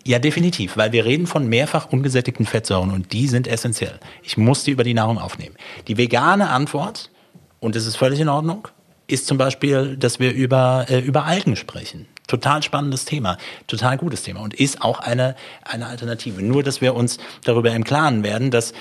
[0.03, 3.99] Ja, definitiv, weil wir reden von mehrfach ungesättigten Fettsäuren und die sind essentiell.
[4.23, 5.55] Ich muss die über die Nahrung aufnehmen.
[5.87, 7.11] Die vegane Antwort,
[7.65, 8.67] und das ist völlig in Ordnung,
[9.07, 12.05] ist zum Beispiel, dass wir über, äh, über Algen sprechen.
[12.27, 16.43] Total spannendes Thema, total gutes Thema und ist auch eine, eine Alternative.
[16.43, 18.73] Nur, dass wir uns darüber im Klaren werden, dass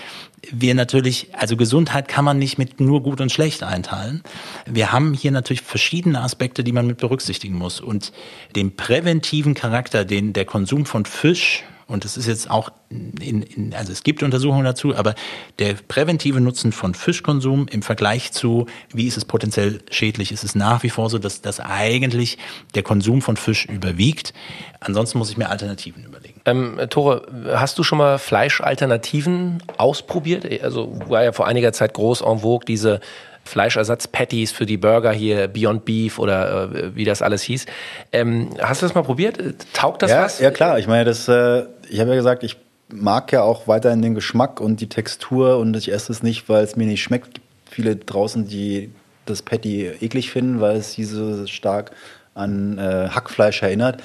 [0.53, 4.23] wir natürlich, also Gesundheit kann man nicht mit nur gut und schlecht einteilen.
[4.66, 7.81] Wir haben hier natürlich verschiedene Aspekte, die man mit berücksichtigen muss.
[7.81, 8.12] Und
[8.55, 13.75] den präventiven Charakter, den der Konsum von Fisch und das ist jetzt auch in, in,
[13.75, 15.14] also es gibt Untersuchungen dazu, aber
[15.59, 20.55] der präventive Nutzen von Fischkonsum im Vergleich zu, wie ist es potenziell schädlich, ist es
[20.55, 22.38] nach wie vor so, dass, dass eigentlich
[22.75, 24.33] der Konsum von Fisch überwiegt.
[24.81, 26.40] Ansonsten muss ich mir Alternativen überlegen.
[26.47, 30.47] Ähm, Tore, hast du schon mal Fleischalternativen ausprobiert?
[30.62, 33.01] Also war ja vor einiger Zeit groß en vogue diese
[33.44, 37.66] Fleischersatz-Patties für die Burger hier, Beyond Beef oder äh, wie das alles hieß.
[38.12, 39.38] Ähm, hast du das mal probiert?
[39.72, 40.40] Taugt das ja, was?
[40.40, 40.78] Ja, klar.
[40.78, 42.57] Ich meine, das, äh, ich habe ja gesagt, ich
[42.88, 46.64] mag ja auch weiterhin den Geschmack und die Textur und ich esse es nicht, weil
[46.64, 47.28] es mir nicht schmeckt.
[47.28, 48.92] Es gibt viele draußen, die
[49.26, 51.92] das Patty eklig finden, weil es diese stark
[52.35, 54.02] an äh, Hackfleisch erinnert.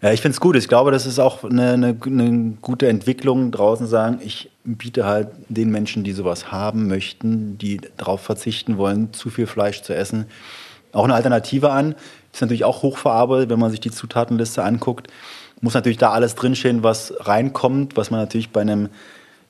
[0.00, 0.54] Ja, ich finde es gut.
[0.54, 5.28] Ich glaube, das ist auch eine, eine, eine, gute Entwicklung draußen sagen, ich biete halt
[5.48, 10.26] den Menschen, die sowas haben möchten, die darauf verzichten wollen, zu viel Fleisch zu essen,
[10.92, 11.96] auch eine Alternative an.
[12.32, 15.08] Ist natürlich auch hochverarbeitet, wenn man sich die Zutatenliste anguckt.
[15.60, 18.90] Muss natürlich da alles drinstehen, was reinkommt, was man natürlich bei einem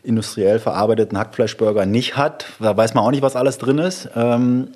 [0.03, 2.47] industriell verarbeiteten Hackfleischburger nicht hat.
[2.61, 4.09] Da weiß man auch nicht, was alles drin ist.
[4.15, 4.69] Ähm,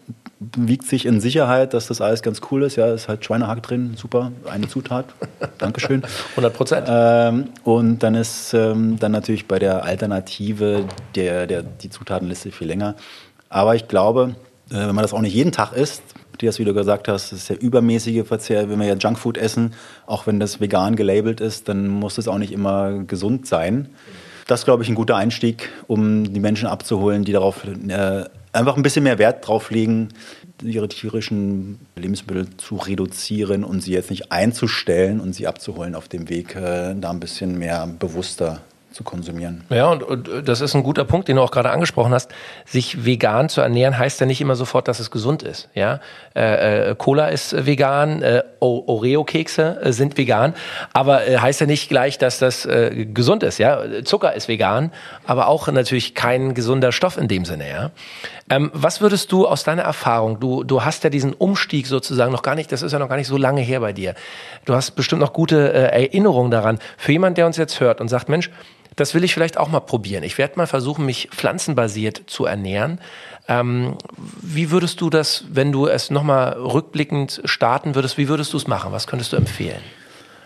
[0.57, 2.77] wiegt sich in Sicherheit, dass das alles ganz cool ist.
[2.77, 5.07] Ja, ist halt Schweinehack drin, super, eine Zutat.
[5.59, 6.03] Dankeschön.
[6.31, 6.87] 100 Prozent.
[6.91, 12.67] Ähm, und dann ist ähm, dann natürlich bei der Alternative der, der, die Zutatenliste viel
[12.67, 12.97] länger.
[13.49, 14.35] Aber ich glaube,
[14.71, 17.41] äh, wenn man das auch nicht jeden Tag isst, Matthias, wie du gesagt hast, das
[17.41, 18.69] ist der übermäßige Verzehr.
[18.69, 19.75] Wenn wir ja Junkfood essen,
[20.07, 23.91] auch wenn das vegan gelabelt ist, dann muss es auch nicht immer gesund sein.
[24.53, 28.83] Das glaube ich, ein guter Einstieg, um die Menschen abzuholen, die darauf äh, einfach ein
[28.83, 30.11] bisschen mehr Wert drauf legen,
[30.63, 36.29] ihre tierischen Lebensmittel zu reduzieren und sie jetzt nicht einzustellen und sie abzuholen auf dem
[36.29, 38.61] Weg, äh, da ein bisschen mehr bewusster
[38.93, 39.65] zu konsumieren.
[39.71, 42.31] Ja, und, und, das ist ein guter Punkt, den du auch gerade angesprochen hast.
[42.65, 45.69] Sich vegan zu ernähren heißt ja nicht immer sofort, dass es gesund ist.
[45.75, 46.01] Ja,
[46.35, 50.55] äh, äh, Cola ist vegan, äh, Oreo-Kekse äh, sind vegan,
[50.93, 53.59] aber äh, heißt ja nicht gleich, dass das äh, gesund ist.
[53.59, 54.93] Ja, Zucker ist vegan,
[55.27, 57.69] aber auch natürlich kein gesunder Stoff in dem Sinne.
[57.69, 57.91] Ja,
[58.51, 60.41] ähm, was würdest du aus deiner Erfahrung?
[60.41, 62.73] Du du hast ja diesen Umstieg sozusagen noch gar nicht.
[62.73, 64.15] Das ist ja noch gar nicht so lange her bei dir.
[64.65, 66.79] Du hast bestimmt noch gute Erinnerungen daran.
[66.97, 68.51] Für jemand, der uns jetzt hört und sagt, Mensch
[68.97, 70.23] das will ich vielleicht auch mal probieren.
[70.25, 73.01] Ich werde mal versuchen, mich pflanzenbasiert zu ernähren.
[73.49, 73.97] Ähm,
[74.41, 78.67] wie würdest du das, wenn du es nochmal rückblickend starten würdest, wie würdest du es
[78.67, 78.93] machen?
[78.93, 79.81] Was könntest du empfehlen?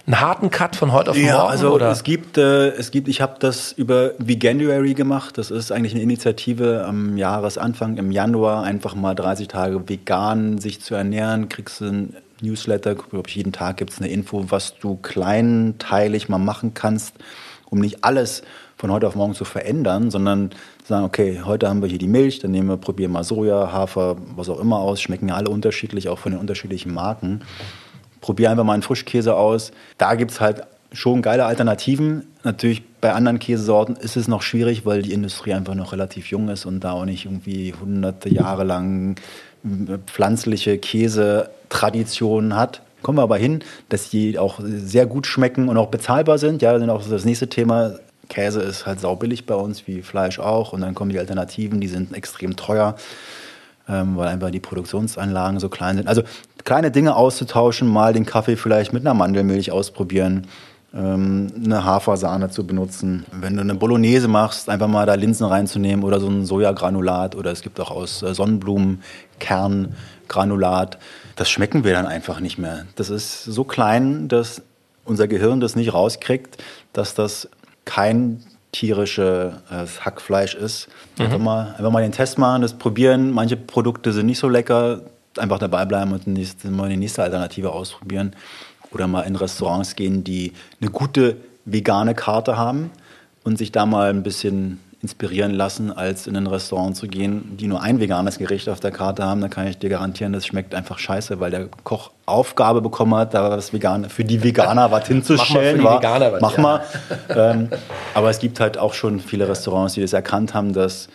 [0.07, 1.29] Einen harten Cut von heute auf morgen?
[1.29, 1.91] Ja, also oder?
[1.91, 5.37] es gibt, äh, es gibt, ich habe das über Veganuary gemacht.
[5.37, 10.81] Das ist eigentlich eine Initiative am Jahresanfang, im Januar, einfach mal 30 Tage vegan sich
[10.81, 11.49] zu ernähren.
[11.49, 16.29] Kriegst du ein Newsletter, glaube ich, jeden Tag gibt es eine Info, was du kleinteilig
[16.29, 17.15] mal machen kannst
[17.71, 18.43] um nicht alles
[18.77, 22.09] von heute auf morgen zu verändern, sondern zu sagen, okay, heute haben wir hier die
[22.09, 25.51] Milch, dann nehmen wir, probieren mal Soja, Hafer, was auch immer aus, schmecken ja alle
[25.51, 27.43] unterschiedlich, auch von den unterschiedlichen Marken.
[28.21, 29.73] Probier einfach mal einen Frischkäse aus.
[29.99, 32.27] Da gibt es halt schon geile Alternativen.
[32.45, 36.49] Natürlich bei anderen Käsesorten ist es noch schwierig, weil die Industrie einfach noch relativ jung
[36.49, 39.17] ist und da auch nicht irgendwie hunderte Jahre lang
[40.07, 42.83] pflanzliche Käsetraditionen hat.
[43.07, 46.61] Kommen wir aber hin, dass die auch sehr gut schmecken und auch bezahlbar sind.
[46.61, 47.93] Ja, dann auch das nächste Thema.
[48.29, 50.73] Käse ist halt saubillig bei uns, wie Fleisch auch.
[50.73, 52.97] Und dann kommen die Alternativen, die sind extrem teuer,
[53.89, 56.09] ähm, weil einfach die Produktionsanlagen so klein sind.
[56.09, 56.23] Also
[56.65, 60.49] kleine Dinge auszutauschen, mal den Kaffee vielleicht mit einer Mandelmilch ausprobieren
[60.93, 63.25] ähm, eine Hafersahne zu benutzen.
[63.31, 67.53] Wenn du eine Bolognese machst, einfach mal da Linsen reinzunehmen oder so ein Sojagranulat oder
[67.53, 70.99] es gibt auch aus äh, Sonnenblumenkerngраnulat
[71.37, 72.87] das schmecken wir dann einfach nicht mehr.
[72.97, 74.63] Das ist so klein, dass
[75.05, 77.49] unser Gehirn das nicht rauskriegt, dass das
[77.85, 79.55] kein tierisches
[80.01, 80.89] Hackfleisch ist.
[81.17, 81.25] Mhm.
[81.25, 83.31] Einfach, mal, einfach mal den Test machen, das probieren.
[83.31, 85.03] Manche Produkte sind nicht so lecker.
[85.39, 88.35] Einfach dabei bleiben und nächste, mal die nächste Alternative ausprobieren.
[88.93, 92.91] Oder mal in Restaurants gehen, die eine gute vegane Karte haben
[93.45, 97.69] und sich da mal ein bisschen inspirieren lassen, als in ein Restaurant zu gehen, die
[97.69, 99.41] nur ein veganes Gericht auf der Karte haben.
[99.41, 103.33] Da kann ich dir garantieren, das schmeckt einfach scheiße, weil der Koch Aufgabe bekommen hat,
[103.33, 105.77] da was Vegan für die Veganer was hinzustellen.
[105.81, 106.83] Mach mal, Veganer was, Mach mal.
[107.29, 107.69] ähm,
[108.15, 111.09] aber es gibt halt auch schon viele Restaurants, die das erkannt haben, dass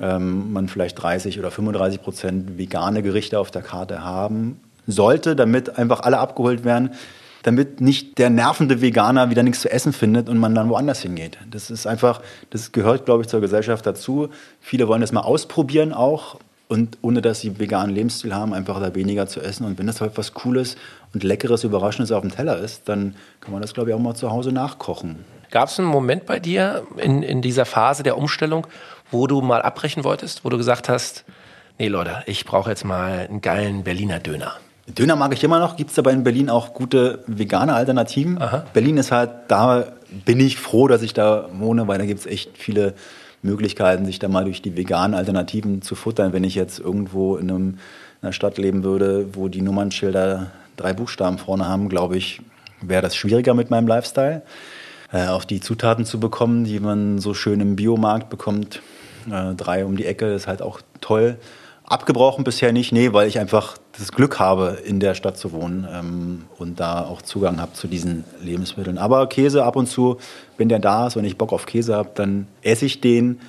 [0.00, 5.78] ähm, man vielleicht 30 oder 35 Prozent vegane Gerichte auf der Karte haben sollte, damit
[5.78, 6.90] einfach alle abgeholt werden
[7.42, 11.38] damit nicht der nervende Veganer wieder nichts zu essen findet und man dann woanders hingeht.
[11.50, 14.28] Das ist einfach, das gehört, glaube ich, zur Gesellschaft dazu.
[14.60, 18.94] Viele wollen das mal ausprobieren auch und ohne dass sie veganen Lebensstil haben, einfach da
[18.94, 19.66] weniger zu essen.
[19.66, 20.76] Und wenn das halt was Cooles
[21.12, 24.14] und Leckeres, Überraschendes auf dem Teller ist, dann kann man das, glaube ich, auch mal
[24.14, 25.24] zu Hause nachkochen.
[25.50, 28.66] Gab es einen Moment bei dir in, in dieser Phase der Umstellung,
[29.10, 31.24] wo du mal abbrechen wolltest, wo du gesagt hast,
[31.78, 34.54] nee Leute, ich brauche jetzt mal einen geilen Berliner Döner?
[34.86, 35.76] Döner mag ich immer noch.
[35.76, 38.40] Gibt es aber in Berlin auch gute vegane Alternativen?
[38.40, 38.64] Aha.
[38.72, 39.86] Berlin ist halt, da
[40.24, 42.94] bin ich froh, dass ich da wohne, weil da gibt es echt viele
[43.42, 46.32] Möglichkeiten, sich da mal durch die veganen Alternativen zu futtern.
[46.32, 47.76] Wenn ich jetzt irgendwo in, einem, in
[48.22, 52.40] einer Stadt leben würde, wo die Nummernschilder drei Buchstaben vorne haben, glaube ich,
[52.80, 54.42] wäre das schwieriger mit meinem Lifestyle.
[55.12, 58.82] Äh, auch die Zutaten zu bekommen, die man so schön im Biomarkt bekommt.
[59.30, 61.36] Äh, drei um die Ecke ist halt auch toll.
[61.92, 65.86] Abgebrochen bisher nicht, nee, weil ich einfach das Glück habe, in der Stadt zu wohnen
[65.92, 68.96] ähm, und da auch Zugang habe zu diesen Lebensmitteln.
[68.96, 70.16] Aber Käse ab und zu,
[70.56, 73.40] wenn der da ist und ich Bock auf Käse habe, dann esse ich den,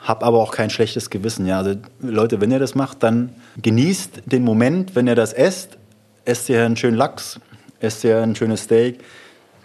[0.00, 1.46] habe aber auch kein schlechtes Gewissen.
[1.46, 5.76] Ja, also Leute, wenn ihr das macht, dann genießt den Moment, wenn ihr das esst,
[6.24, 7.40] esst ihr einen schönen Lachs,
[7.80, 9.00] esst ihr ein schönes Steak,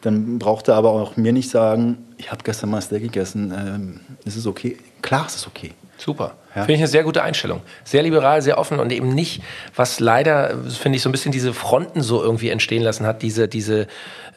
[0.02, 4.00] dann braucht ihr aber auch mir nicht sagen, ich habe gestern mal Steak gegessen, ähm,
[4.26, 4.76] ist es okay?
[5.08, 5.74] Klar ist es okay.
[5.98, 6.36] Super.
[6.54, 6.63] Ja.
[6.63, 7.62] Finde ich eine sehr gute Einstellung.
[7.86, 9.41] Sehr liberal, sehr offen und eben nicht,
[9.74, 13.48] was leider, finde ich, so ein bisschen diese Fronten so irgendwie entstehen lassen hat, diese,
[13.48, 13.88] diese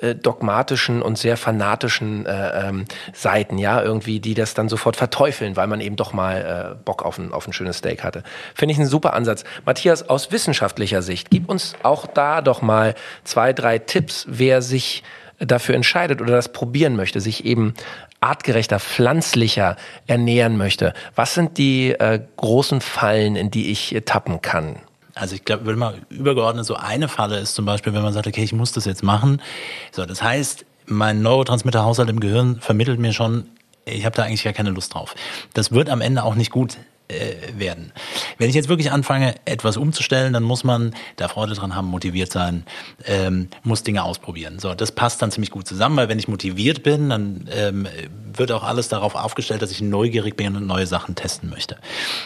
[0.00, 5.56] äh, dogmatischen und sehr fanatischen äh, ähm, Seiten, ja, irgendwie, die das dann sofort verteufeln,
[5.56, 8.22] weil man eben doch mal äh, Bock auf ein, auf ein schönes Steak hatte.
[8.54, 9.42] Finde ich einen super Ansatz.
[9.66, 15.02] Matthias, aus wissenschaftlicher Sicht, gib uns auch da doch mal zwei, drei Tipps, wer sich
[15.40, 17.74] dafür entscheidet oder das probieren möchte, sich eben
[18.20, 19.76] artgerechter, pflanzlicher
[20.06, 24.76] ernähren möchte, was sind die äh, großen Fallen, in die ich äh, tappen kann?
[25.14, 28.26] Also ich glaube, wenn man übergeordnet so eine Falle ist zum Beispiel, wenn man sagt,
[28.26, 29.42] okay, ich muss das jetzt machen.
[29.90, 33.46] So, das heißt, mein Neurotransmitterhaushalt im Gehirn vermittelt mir schon,
[33.84, 35.14] ich habe da eigentlich gar keine Lust drauf.
[35.54, 36.76] Das wird am Ende auch nicht gut
[37.10, 37.92] äh, werden.
[38.38, 42.32] Wenn ich jetzt wirklich anfange, etwas umzustellen, dann muss man da Freude dran haben, motiviert
[42.32, 42.64] sein,
[43.06, 44.58] ähm, muss Dinge ausprobieren.
[44.58, 47.86] So, das passt dann ziemlich gut zusammen, weil wenn ich motiviert bin, dann ähm,
[48.32, 51.76] wird auch alles darauf aufgestellt, dass ich neugierig bin und neue Sachen testen möchte.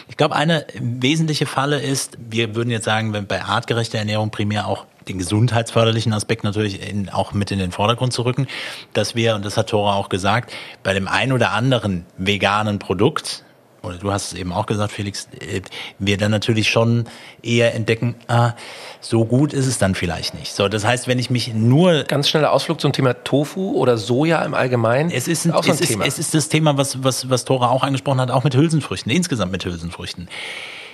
[0.07, 4.67] Ich glaube, eine wesentliche Falle ist, wir würden jetzt sagen, wenn bei artgerechter Ernährung primär
[4.67, 8.47] auch den gesundheitsförderlichen Aspekt natürlich in, auch mit in den Vordergrund zu rücken,
[8.93, 10.51] dass wir, und das hat Tora auch gesagt,
[10.83, 13.44] bei dem ein oder anderen veganen Produkt,
[13.85, 15.61] oder du hast es eben auch gesagt, Felix, äh,
[15.99, 17.05] wir dann natürlich schon
[17.41, 18.53] eher entdecken, ah,
[19.01, 20.53] so gut ist es dann vielleicht nicht.
[20.53, 24.43] So, das heißt, wenn ich mich nur ganz schneller Ausflug zum Thema Tofu oder Soja
[24.43, 25.11] im Allgemeinen.
[25.11, 26.05] Es ist, ein, auch so ein es Thema.
[26.05, 29.11] Ist, es ist das Thema, was was was Tora auch angesprochen hat, auch mit Hülsenfrüchten,
[29.11, 30.29] insgesamt mit Hülsenfrüchten.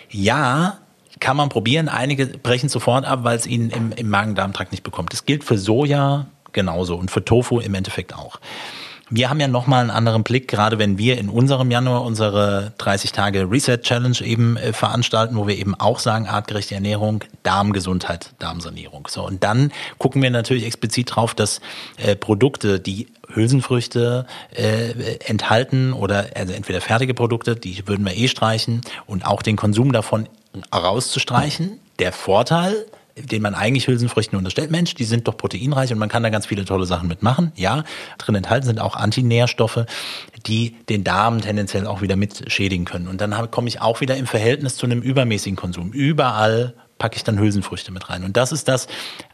[0.10, 0.80] Ja,
[1.20, 1.90] kann man probieren.
[1.90, 5.14] Einige brechen sofort ab, weil es ihnen im, im Magen-Darm-Trakt nicht bekommt.
[5.14, 8.40] Das gilt für Soja genauso und für Tofu im Endeffekt auch.
[9.14, 13.12] Wir haben ja nochmal einen anderen Blick, gerade wenn wir in unserem Januar unsere 30
[13.12, 19.10] Tage Reset Challenge eben äh, veranstalten, wo wir eben auch sagen, artgerechte Ernährung, Darmgesundheit, Darmsanierung.
[19.10, 21.60] So, und dann gucken wir natürlich explizit drauf, dass
[21.98, 28.30] äh, Produkte, die Hülsenfrüchte äh, enthalten oder also entweder fertige Produkte, die würden wir eh
[28.30, 30.30] streichen und auch den Konsum davon
[30.74, 31.82] rauszustreichen.
[32.00, 36.24] Der Vorteil, den man eigentlich Hülsenfrüchten unterstellt, Mensch, die sind doch proteinreich und man kann
[36.24, 37.52] da ganz viele tolle Sachen mitmachen.
[37.56, 37.84] Ja,
[38.18, 39.86] drin enthalten sind auch Antinährstoffe,
[40.46, 43.08] die den Darm tendenziell auch wieder mit schädigen können.
[43.08, 45.92] Und dann komme ich auch wieder im Verhältnis zu einem übermäßigen Konsum.
[45.92, 48.24] Überall packe ich dann Hülsenfrüchte mit rein.
[48.24, 48.86] Und das ist das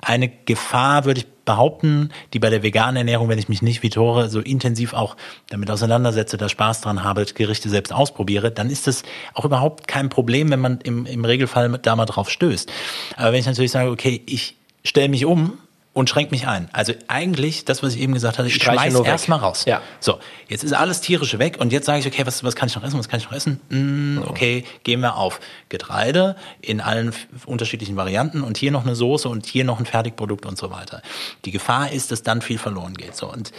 [0.01, 3.89] eine Gefahr, würde ich behaupten, die bei der veganen Ernährung, wenn ich mich nicht wie
[3.89, 5.17] Tore so intensiv auch
[5.49, 9.03] damit auseinandersetze, da Spaß dran habe, Gerichte selbst ausprobiere, dann ist das
[9.33, 12.71] auch überhaupt kein Problem, wenn man im, im Regelfall da mal drauf stößt.
[13.17, 15.57] Aber wenn ich natürlich sage, okay, ich stelle mich um
[15.97, 16.69] und schränkt mich ein.
[16.73, 19.65] Also eigentlich, das, was ich eben gesagt hatte, ich schmeiß erstmal raus.
[19.65, 19.81] Ja.
[19.99, 22.75] So, jetzt ist alles tierische weg und jetzt sage ich, okay, was, was kann ich
[22.75, 23.59] noch essen, was kann ich noch essen?
[23.69, 27.13] Mm, okay, gehen wir auf Getreide in allen
[27.47, 31.01] unterschiedlichen Varianten und hier noch eine Soße und hier noch ein Fertigprodukt und so weiter.
[31.45, 33.15] Die Gefahr ist, dass dann viel verloren geht.
[33.15, 33.51] So, und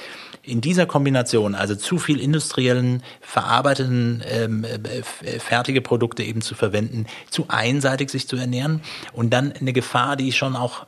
[0.44, 7.06] in dieser Kombination, also zu viel industriellen, verarbeiteten, ähm, äh, fertige Produkte eben zu verwenden,
[7.30, 8.80] zu einseitig sich zu ernähren
[9.12, 10.86] und dann eine Gefahr, die ich schon auch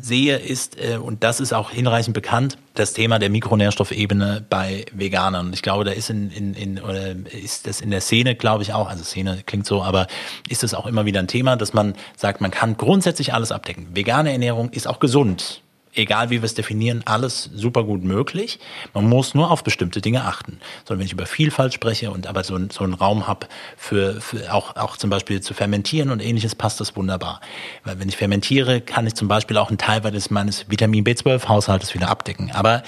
[0.00, 5.52] sehe, ist, äh, und das ist auch hinreichend bekannt, das Thema der Mikronährstoffebene bei Veganern.
[5.52, 8.72] Ich glaube, da ist in, in, in oder ist das in der Szene, glaube ich
[8.72, 10.06] auch, also Szene klingt so, aber
[10.48, 13.88] ist es auch immer wieder ein Thema, dass man sagt, man kann grundsätzlich alles abdecken.
[13.94, 15.62] Vegane Ernährung ist auch gesund
[15.94, 18.58] egal wie wir es definieren, alles super gut möglich.
[18.94, 20.60] Man muss nur auf bestimmte Dinge achten.
[20.84, 24.52] Sondern wenn ich über Vielfalt spreche und aber so, so einen Raum habe für, für
[24.52, 27.40] auch, auch zum Beispiel zu fermentieren und ähnliches, passt das wunderbar.
[27.84, 30.00] Weil wenn ich fermentiere, kann ich zum Beispiel auch einen Teil
[30.30, 32.50] meines Vitamin B12-Haushaltes wieder abdecken.
[32.52, 32.82] Aber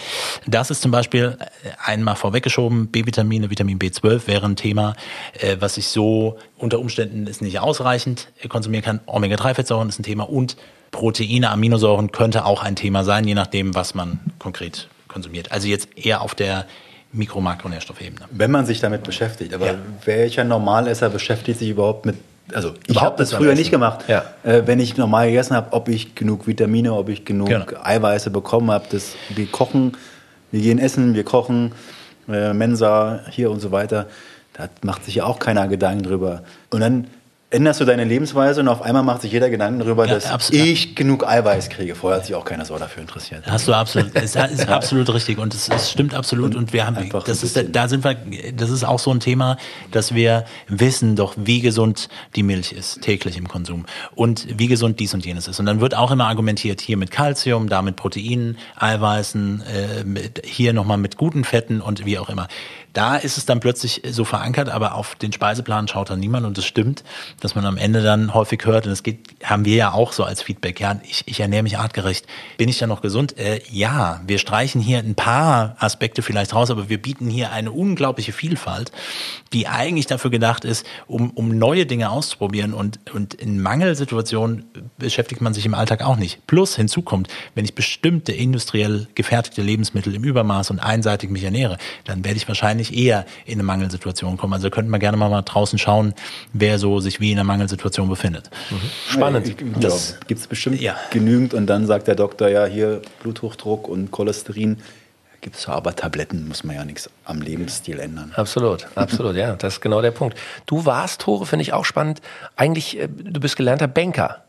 [0.47, 4.95] das ist zum Beispiel äh, einmal vorweggeschoben, B-Vitamine, Vitamin B12 wäre ein Thema,
[5.39, 9.01] äh, was ich so unter Umständen ist nicht ausreichend konsumieren kann.
[9.07, 10.57] Omega-3-Fettsäuren ist ein Thema und
[10.93, 15.51] Proteine, Aminosäuren könnte auch ein Thema sein, je nachdem, was man konkret konsumiert.
[15.51, 16.67] Also jetzt eher auf der
[17.13, 18.27] Mikro-Makronährstoffebene.
[18.31, 19.75] Wenn man sich damit beschäftigt, aber ja.
[20.05, 22.17] welcher Normalesser beschäftigt sich überhaupt mit
[22.55, 24.05] also ich habe das früher nicht gemacht.
[24.09, 24.25] Ja.
[24.43, 27.65] Äh, wenn ich normal gegessen habe, ob ich genug Vitamine, ob ich genug genau.
[27.83, 28.85] Eiweiße bekommen habe.
[29.31, 29.97] wir kochen,
[30.51, 31.73] wir gehen essen, wir kochen,
[32.29, 34.07] äh, Mensa hier und so weiter.
[34.55, 36.43] Da macht sich ja auch keiner Gedanken drüber.
[36.71, 37.07] Und dann
[37.53, 40.95] änderst du deine Lebensweise und auf einmal macht sich jeder Gedanken darüber, ja, dass ich
[40.95, 41.95] genug Eiweiß kriege.
[41.95, 43.45] Vorher hat sich auch keiner so dafür interessiert.
[43.47, 46.87] Hast du absolut, es ist absolut richtig und es, es stimmt absolut und, und wir
[46.87, 48.17] haben, das ist, da sind wir,
[48.57, 49.57] das ist auch so ein Thema,
[49.91, 53.85] dass wir wissen doch, wie gesund die Milch ist täglich im Konsum
[54.15, 55.61] und wie gesund dies und jenes ist.
[55.61, 60.43] Und dann wird auch immer argumentiert, hier mit Kalzium, da mit Proteinen, Eiweißen, äh, mit,
[60.45, 62.49] hier nochmal mit guten Fetten und wie auch immer.
[62.93, 66.59] Da ist es dann plötzlich so verankert, aber auf den Speiseplan schaut dann niemand und
[66.59, 67.05] es stimmt,
[67.41, 70.25] dass man am Ende dann häufig hört, und das geht, haben wir ja auch so
[70.25, 72.27] als Feedback, ja, ich, ich ernähre mich artgerecht.
[72.59, 73.39] Bin ich dann noch gesund?
[73.39, 77.73] Äh, ja, wir streichen hier ein paar Aspekte vielleicht raus, aber wir bieten hier eine
[77.73, 78.93] unglaubliche Vielfalt,
[79.53, 84.65] die eigentlich dafür gedacht ist, um, um neue Dinge auszuprobieren und, und in Mangelsituationen
[84.99, 86.47] beschäftigt man sich im Alltag auch nicht.
[86.47, 91.79] Plus hinzu kommt, wenn ich bestimmte industriell gefertigte Lebensmittel im Übermaß und einseitig mich ernähre,
[92.05, 94.53] dann werde ich wahrscheinlich wahrscheinlich eher in eine Mangelsituation kommen.
[94.55, 96.15] Also könnten wir gerne mal, mal draußen schauen,
[96.53, 98.51] wer so sich wie in einer Mangelsituation befindet.
[98.71, 98.77] Mhm.
[99.09, 99.49] Spannend.
[99.49, 100.97] Ja, das gibt es bestimmt ja.
[101.11, 101.55] genügend.
[101.55, 104.79] Und dann sagt der Doktor, ja, hier Bluthochdruck und Cholesterin.
[105.41, 108.33] Gibt es aber Tabletten, muss man ja nichts am Lebensstil ändern.
[108.37, 109.57] Absolut, absolut, ja.
[109.57, 110.39] Das ist genau der Punkt.
[110.67, 112.21] Du warst, Tore, finde ich auch spannend.
[112.55, 114.45] Eigentlich, äh, du bist gelernter Banker.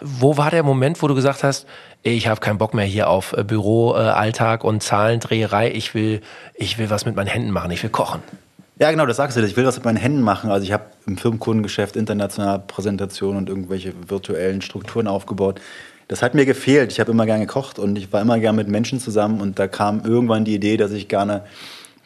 [0.00, 1.66] Wo war der Moment, wo du gesagt hast,
[2.02, 5.72] ich habe keinen Bock mehr hier auf äh, Büroalltag und Zahlendreherei.
[5.72, 6.20] Ich will,
[6.54, 7.70] ich will was mit meinen Händen machen.
[7.70, 8.22] Ich will kochen.
[8.78, 9.42] Ja, genau, das sagst du.
[9.42, 10.50] Ich will was mit meinen Händen machen.
[10.50, 15.60] Also ich habe im Firmenkundengeschäft international Präsentationen und irgendwelche virtuellen Strukturen aufgebaut.
[16.06, 16.92] Das hat mir gefehlt.
[16.92, 19.66] Ich habe immer gern gekocht und ich war immer gern mit Menschen zusammen und da
[19.66, 21.42] kam irgendwann die Idee, dass ich gerne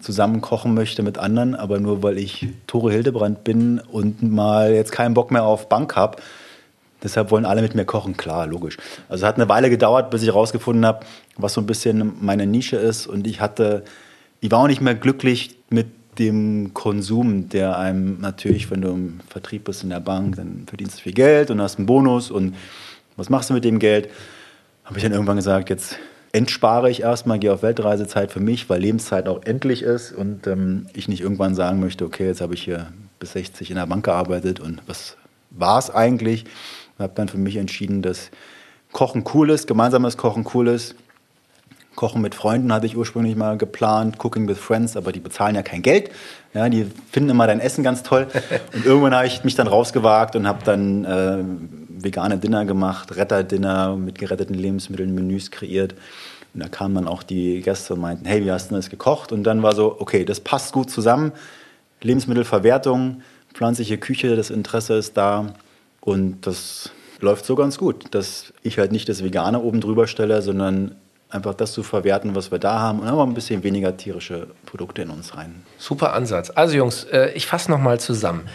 [0.01, 4.93] zusammen kochen möchte mit anderen, aber nur weil ich Tore Hildebrand bin und mal jetzt
[4.93, 6.16] keinen Bock mehr auf Bank habe.
[7.03, 8.76] Deshalb wollen alle mit mir kochen, klar, logisch.
[9.09, 11.05] Also es hat eine Weile gedauert, bis ich herausgefunden habe,
[11.36, 13.84] was so ein bisschen meine Nische ist und ich hatte,
[14.40, 15.86] ich war auch nicht mehr glücklich mit
[16.18, 20.98] dem Konsum, der einem natürlich, wenn du im Vertrieb bist in der Bank, dann verdienst
[20.98, 22.55] du viel Geld und hast einen Bonus und
[23.16, 24.09] was machst du mit dem Geld?
[24.84, 25.98] Habe ich dann irgendwann gesagt, jetzt
[26.32, 30.86] entspare ich erstmal, gehe auf Weltreisezeit für mich, weil Lebenszeit auch endlich ist und ähm,
[30.94, 32.88] ich nicht irgendwann sagen möchte, okay, jetzt habe ich hier
[33.18, 35.16] bis 60 in der Bank gearbeitet und was
[35.50, 36.44] war es eigentlich?
[37.03, 38.30] Habe dann für mich entschieden, dass
[38.92, 40.94] Kochen cool ist, gemeinsames Kochen cool ist
[41.94, 45.62] Kochen mit Freunden hatte ich ursprünglich mal geplant, Cooking with Friends, aber die bezahlen ja
[45.62, 46.11] kein Geld.
[46.55, 48.28] Ja, die finden immer dein Essen ganz toll.
[48.72, 51.44] Und irgendwann habe ich mich dann rausgewagt und habe dann äh,
[52.03, 55.94] vegane Dinner gemacht, Retterdinner mit geretteten Lebensmitteln, Menüs kreiert.
[56.55, 59.32] Und da kamen dann auch die Gäste und meinten, hey, wie hast du das gekocht?
[59.32, 61.32] Und dann war so, okay, das passt gut zusammen.
[62.00, 63.22] Lebensmittelverwertung,
[63.55, 65.55] pflanzliche Küche, das Interesse ist da.
[66.03, 66.90] Und das
[67.20, 70.96] läuft so ganz gut, dass ich halt nicht das Vegane oben drüber stelle, sondern
[71.30, 75.03] einfach das zu verwerten, was wir da haben und aber ein bisschen weniger tierische Produkte
[75.03, 75.62] in uns rein.
[75.78, 76.50] Super Ansatz.
[76.50, 78.48] Also Jungs, äh, ich fasse nochmal zusammen.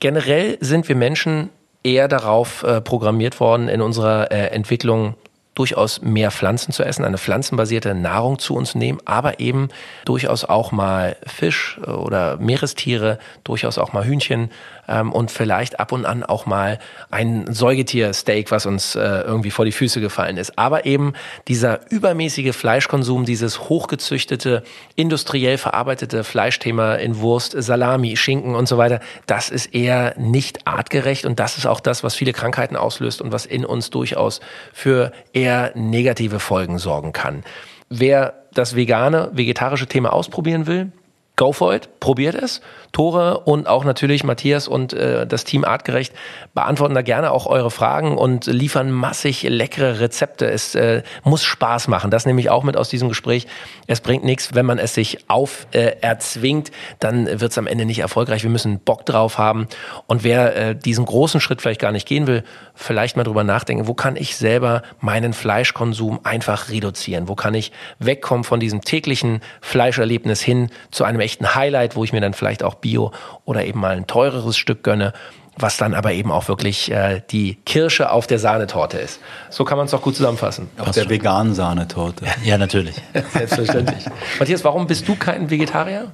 [0.00, 1.48] Generell sind wir Menschen
[1.82, 5.14] eher darauf äh, programmiert worden, in unserer äh, Entwicklung
[5.54, 9.68] durchaus mehr Pflanzen zu essen, eine pflanzenbasierte Nahrung zu uns nehmen, aber eben
[10.04, 14.50] durchaus auch mal Fisch oder Meerestiere, durchaus auch mal Hühnchen
[14.90, 16.78] ähm, und vielleicht ab und an auch mal
[17.10, 20.58] ein Säugetiersteak, was uns äh, irgendwie vor die Füße gefallen ist.
[20.58, 21.14] Aber eben
[21.48, 24.62] dieser übermäßige Fleischkonsum, dieses hochgezüchtete,
[24.94, 31.24] industriell verarbeitete Fleischthema in Wurst, Salami, Schinken und so weiter, das ist eher nicht artgerecht
[31.24, 34.40] und das ist auch das, was viele Krankheiten auslöst und was in uns durchaus
[34.72, 37.44] für eher negative Folgen sorgen kann.
[37.88, 40.92] Wer das vegane, vegetarische Thema ausprobieren will,
[41.36, 42.60] go for it, probiert es.
[42.92, 46.12] Tore und auch natürlich Matthias und äh, das Team Artgerecht
[46.54, 50.50] beantworten da gerne auch eure Fragen und liefern massig leckere Rezepte.
[50.50, 52.10] Es äh, muss Spaß machen.
[52.10, 53.46] Das nehme ich auch mit aus diesem Gespräch.
[53.86, 57.84] Es bringt nichts, wenn man es sich auf äh, erzwingt, dann wird es am Ende
[57.84, 58.42] nicht erfolgreich.
[58.42, 59.68] Wir müssen Bock drauf haben.
[60.06, 63.86] Und wer äh, diesen großen Schritt vielleicht gar nicht gehen will, vielleicht mal drüber nachdenken,
[63.86, 67.28] wo kann ich selber meinen Fleischkonsum einfach reduzieren?
[67.28, 72.12] Wo kann ich wegkommen von diesem täglichen Fleischerlebnis hin zu einem echten Highlight, wo ich
[72.12, 73.12] mir dann vielleicht auch Bio
[73.44, 75.12] oder eben mal ein teureres Stück gönne,
[75.56, 79.20] was dann aber eben auch wirklich äh, die Kirsche auf der Sahnetorte ist.
[79.50, 80.68] So kann man es doch gut zusammenfassen.
[80.78, 82.26] Auf der veganen Sahnetorte.
[82.44, 82.96] Ja, natürlich.
[83.32, 84.04] Selbstverständlich.
[84.38, 86.10] Matthias, warum bist du kein Vegetarier?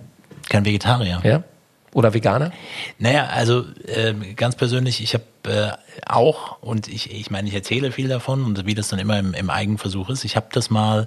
[0.48, 1.20] Kein Vegetarier?
[1.22, 1.42] Ja.
[1.92, 2.52] Oder Veganer?
[2.98, 5.70] Naja, also äh, ganz persönlich, ich habe äh,
[6.06, 9.32] auch, und ich, ich meine, ich erzähle viel davon und wie das dann immer im,
[9.32, 11.06] im Eigenversuch ist, ich habe das mal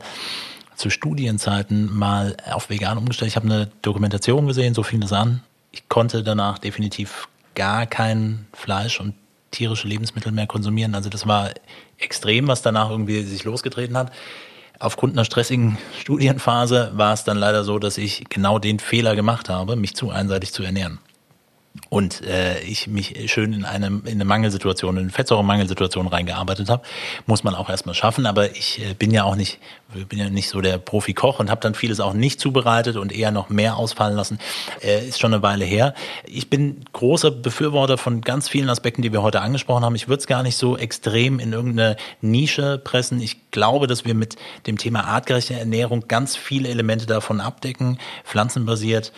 [0.75, 3.29] zu Studienzeiten mal auf vegan umgestellt.
[3.29, 5.43] Ich habe eine Dokumentation gesehen, so fing das an.
[5.79, 9.13] Ich konnte danach definitiv gar kein Fleisch und
[9.51, 10.93] tierische Lebensmittel mehr konsumieren.
[10.93, 11.51] Also das war
[11.97, 14.11] extrem, was danach irgendwie sich losgetreten hat.
[14.77, 19.47] Aufgrund einer stressigen Studienphase war es dann leider so, dass ich genau den Fehler gemacht
[19.47, 20.99] habe, mich zu einseitig zu ernähren
[21.89, 26.83] und äh, ich mich schön in eine, in eine Mangelsituation, in eine Fettsäuremangelsituation reingearbeitet habe,
[27.25, 28.25] muss man auch erstmal schaffen.
[28.25, 29.59] Aber ich äh, bin ja auch nicht,
[30.07, 33.31] bin ja nicht so der Profi-Koch und habe dann vieles auch nicht zubereitet und eher
[33.31, 34.39] noch mehr ausfallen lassen.
[34.83, 35.95] Äh, ist schon eine Weile her.
[36.25, 39.95] Ich bin großer Befürworter von ganz vielen Aspekten, die wir heute angesprochen haben.
[39.95, 43.19] Ich würde es gar nicht so extrem in irgendeine Nische pressen.
[43.19, 44.35] Ich glaube, dass wir mit
[44.67, 49.11] dem Thema artgerechte Ernährung ganz viele Elemente davon abdecken, pflanzenbasiert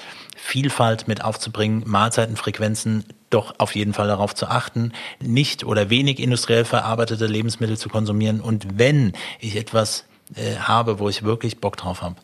[0.44, 6.66] Vielfalt mit aufzubringen, Mahlzeitenfrequenzen doch auf jeden Fall darauf zu achten, nicht oder wenig industriell
[6.66, 12.02] verarbeitete Lebensmittel zu konsumieren und wenn ich etwas äh, habe, wo ich wirklich Bock drauf
[12.02, 12.16] habe,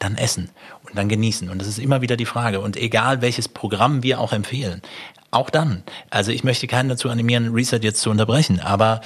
[0.00, 0.50] dann essen
[0.86, 1.48] und dann genießen.
[1.48, 2.60] Und das ist immer wieder die Frage.
[2.60, 4.82] Und egal welches Programm wir auch empfehlen,
[5.30, 5.84] auch dann.
[6.10, 9.00] Also ich möchte keinen dazu animieren, Reset jetzt zu unterbrechen, aber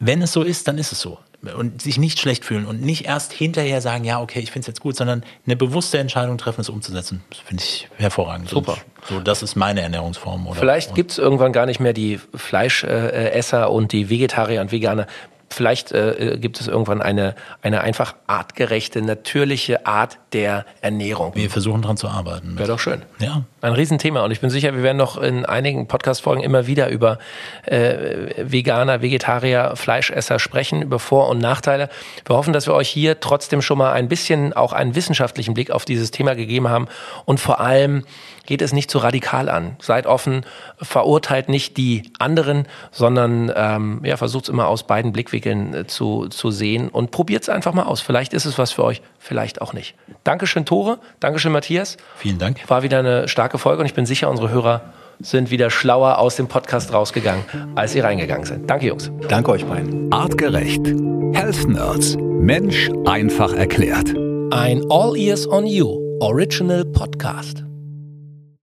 [0.00, 1.18] wenn es so ist, dann ist es so
[1.56, 4.66] und sich nicht schlecht fühlen und nicht erst hinterher sagen, ja, okay, ich finde es
[4.66, 7.22] jetzt gut, sondern eine bewusste Entscheidung treffen, es umzusetzen.
[7.30, 8.50] Das finde ich hervorragend.
[8.50, 8.76] Super.
[9.08, 10.46] so, das ist meine Ernährungsform.
[10.46, 10.58] Oder?
[10.58, 15.06] Vielleicht gibt es irgendwann gar nicht mehr die Fleischesser und die Vegetarier und Veganer.
[15.52, 21.34] Vielleicht äh, gibt es irgendwann eine, eine einfach artgerechte, natürliche Art der Ernährung.
[21.34, 22.58] Wir versuchen daran zu arbeiten.
[22.58, 23.02] Wäre doch schön.
[23.18, 23.42] Ja.
[23.60, 27.18] Ein Riesenthema und ich bin sicher, wir werden noch in einigen Podcast-Folgen immer wieder über
[27.66, 31.88] äh, Veganer, Vegetarier, Fleischesser sprechen, über Vor- und Nachteile.
[32.24, 35.70] Wir hoffen, dass wir euch hier trotzdem schon mal ein bisschen auch einen wissenschaftlichen Blick
[35.70, 36.86] auf dieses Thema gegeben haben
[37.24, 38.04] und vor allem
[38.46, 39.76] geht es nicht zu radikal an.
[39.80, 40.44] Seid offen,
[40.80, 46.28] verurteilt nicht die anderen, sondern ähm, ja, versucht es immer aus beiden Blickwinkeln äh, zu,
[46.28, 48.00] zu sehen und probiert es einfach mal aus.
[48.00, 49.94] Vielleicht ist es was für euch, vielleicht auch nicht.
[50.24, 50.98] Dankeschön, Tore.
[51.20, 51.96] Dankeschön, Matthias.
[52.16, 52.58] Vielen Dank.
[52.68, 54.82] War wieder eine starke Folge und ich bin sicher, unsere Hörer
[55.20, 58.68] sind wieder schlauer aus dem Podcast rausgegangen, als sie reingegangen sind.
[58.68, 59.10] Danke, Jungs.
[59.28, 60.12] Danke euch beiden.
[60.12, 60.86] Artgerecht.
[61.32, 62.16] Health Nerds.
[62.18, 64.14] Mensch einfach erklärt.
[64.50, 67.69] Ein All Ears on You Original Podcast.